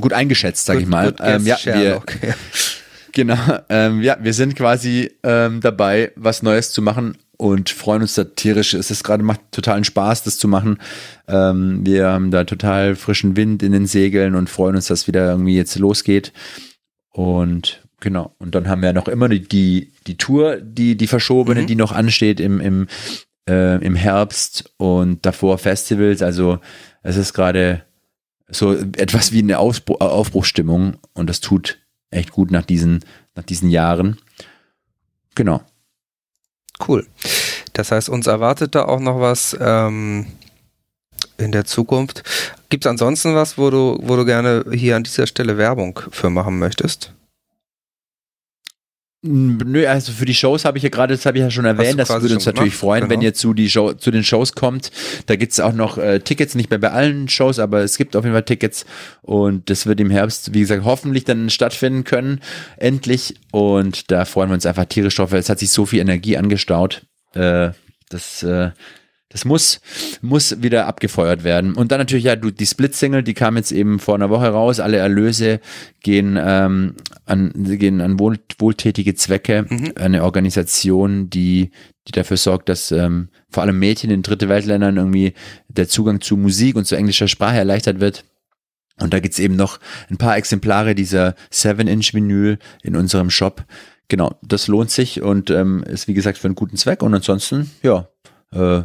[0.00, 1.14] gut eingeschätzt, sag ich mal.
[1.20, 2.02] Ähm, ja, wir,
[3.12, 3.38] genau.
[3.68, 8.24] Ähm, ja, wir sind quasi ähm, dabei, was Neues zu machen und freuen uns da
[8.24, 8.74] tierisch.
[8.74, 10.78] Es ist gerade macht totalen Spaß, das zu machen.
[11.28, 15.30] Ähm, wir haben da total frischen Wind in den Segeln und freuen uns, dass wieder
[15.30, 16.32] irgendwie jetzt losgeht.
[17.10, 18.34] Und genau.
[18.38, 21.66] Und dann haben wir noch immer die, die, die Tour, die, die verschobene, mhm.
[21.68, 22.88] die noch ansteht im, im,
[23.48, 26.22] äh, im Herbst und davor Festivals.
[26.22, 26.58] Also
[27.04, 27.84] es ist gerade
[28.48, 31.78] so etwas wie eine Aufbruch, Aufbruchsstimmung und das tut
[32.10, 33.04] echt gut nach diesen,
[33.36, 34.16] nach diesen Jahren.
[35.36, 35.62] Genau.
[36.86, 37.06] Cool.
[37.72, 40.26] Das heißt, uns erwartet da auch noch was ähm,
[41.38, 42.22] in der Zukunft.
[42.68, 46.30] Gibt es ansonsten was, wo du, wo du gerne hier an dieser Stelle Werbung für
[46.30, 47.12] machen möchtest?
[49.20, 51.98] Nö, also für die Shows habe ich ja gerade, das habe ich ja schon erwähnt,
[51.98, 52.80] das würde uns natürlich gemacht?
[52.80, 53.14] freuen, genau.
[53.14, 54.92] wenn ihr zu, die Show, zu den Shows kommt.
[55.26, 58.14] Da gibt es auch noch äh, Tickets, nicht mehr bei allen Shows, aber es gibt
[58.14, 58.86] auf jeden Fall Tickets
[59.22, 62.40] und das wird im Herbst, wie gesagt, hoffentlich dann stattfinden können,
[62.76, 63.34] endlich.
[63.50, 66.36] Und da freuen wir uns einfach tierisch drauf, weil es hat sich so viel Energie
[66.36, 67.02] angestaut.
[67.34, 67.70] Äh,
[68.10, 68.70] das äh,
[69.30, 69.80] das muss,
[70.22, 71.74] muss wieder abgefeuert werden.
[71.74, 74.80] Und dann natürlich ja die Split-Single, die kam jetzt eben vor einer Woche raus.
[74.80, 75.60] Alle Erlöse
[76.02, 76.94] gehen ähm,
[77.26, 79.66] an, gehen an wohl, wohltätige Zwecke.
[79.68, 79.92] Mhm.
[79.96, 81.72] Eine Organisation, die,
[82.06, 85.34] die dafür sorgt, dass ähm, vor allem Mädchen in dritte Weltländern irgendwie
[85.68, 88.24] der Zugang zu Musik und zu englischer Sprache erleichtert wird.
[88.98, 89.78] Und da gibt's eben noch
[90.10, 93.64] ein paar Exemplare dieser 7-Inch-Vinyl in unserem Shop.
[94.08, 97.02] Genau, das lohnt sich und ähm, ist wie gesagt für einen guten Zweck.
[97.02, 98.08] Und ansonsten, ja,
[98.52, 98.84] äh,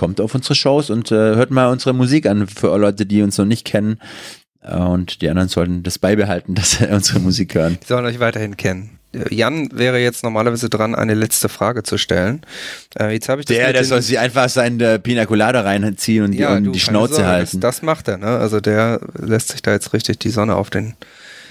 [0.00, 3.36] kommt auf unsere Shows und äh, hört mal unsere Musik an für Leute, die uns
[3.36, 4.00] noch nicht kennen.
[4.62, 7.76] Äh, und die anderen sollten das beibehalten, dass sie unsere Musik hören.
[7.82, 8.98] Die sollen euch weiterhin kennen.
[9.12, 12.40] Äh, Jan wäre jetzt normalerweise dran, eine letzte Frage zu stellen.
[12.98, 16.24] Äh, jetzt habe ich das der, der soll sich einfach seinen äh, Pina Colada reinziehen
[16.24, 17.60] und, ja, die, und die Schnauze Sorge, halten.
[17.60, 18.38] Das, das, macht er, ne?
[18.38, 20.94] Also der lässt sich da jetzt richtig die Sonne auf den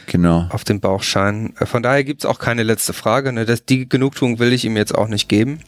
[0.08, 0.48] genau.
[0.50, 1.56] auf den Bauch scheinen.
[1.60, 3.32] Äh, von daher gibt's auch keine letzte Frage.
[3.32, 3.46] Ne?
[3.46, 5.60] Das, die Genugtuung will ich ihm jetzt auch nicht geben.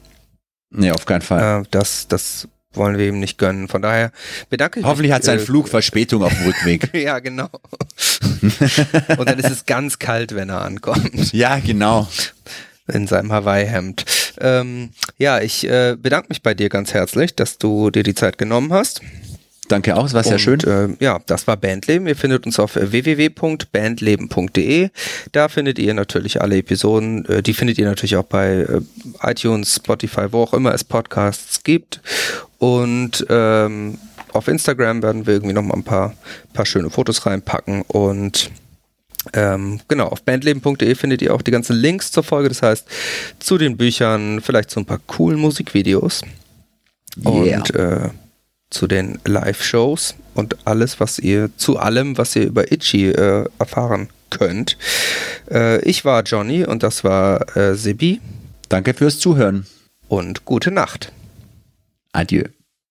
[0.72, 1.62] Nee, auf keinen Fall.
[1.62, 3.67] Äh, das, das wollen wir ihm nicht gönnen.
[3.67, 4.11] Von daher
[4.49, 5.13] bedanke ich Hoffentlich mich.
[5.13, 6.93] Hoffentlich hat sein äh, Flug Verspätung auf dem Rückweg.
[6.93, 7.49] ja, genau.
[9.17, 11.11] Und dann ist es ganz kalt, wenn er ankommt.
[11.34, 12.07] Ja, genau.
[12.88, 14.05] In seinem Hawaii-Hemd.
[14.39, 18.38] Ähm, ja, ich äh, bedanke mich bei dir ganz herzlich, dass du dir die Zeit
[18.38, 19.01] genommen hast.
[19.72, 20.59] Danke auch, es war sehr schön.
[20.59, 22.05] Äh, ja, das war Bandleben.
[22.05, 24.89] Ihr findet uns auf www.bandleben.de.
[25.32, 27.24] Da findet ihr natürlich alle Episoden.
[27.26, 28.82] Äh, die findet ihr natürlich auch bei äh,
[29.24, 32.01] iTunes, Spotify, wo auch immer es Podcasts gibt.
[32.57, 33.97] Und ähm,
[34.34, 36.15] auf Instagram werden wir irgendwie noch mal ein paar,
[36.51, 38.51] paar schöne Fotos reinpacken und
[39.34, 42.86] ähm, genau, auf bandleben.de findet ihr auch die ganzen Links zur Folge, das heißt
[43.39, 46.24] zu den Büchern, vielleicht zu ein paar coolen Musikvideos.
[47.24, 47.32] Yeah.
[47.32, 48.09] Und äh,
[48.72, 54.09] zu den Live-Shows und alles, was ihr, zu allem, was ihr über Itchy äh, erfahren
[54.32, 54.78] könnt.
[55.51, 58.19] Äh, ich war Johnny und das war äh, Sebi.
[58.69, 59.67] Danke fürs Zuhören.
[60.11, 61.13] und gute Nacht.
[62.11, 62.43] Adieu.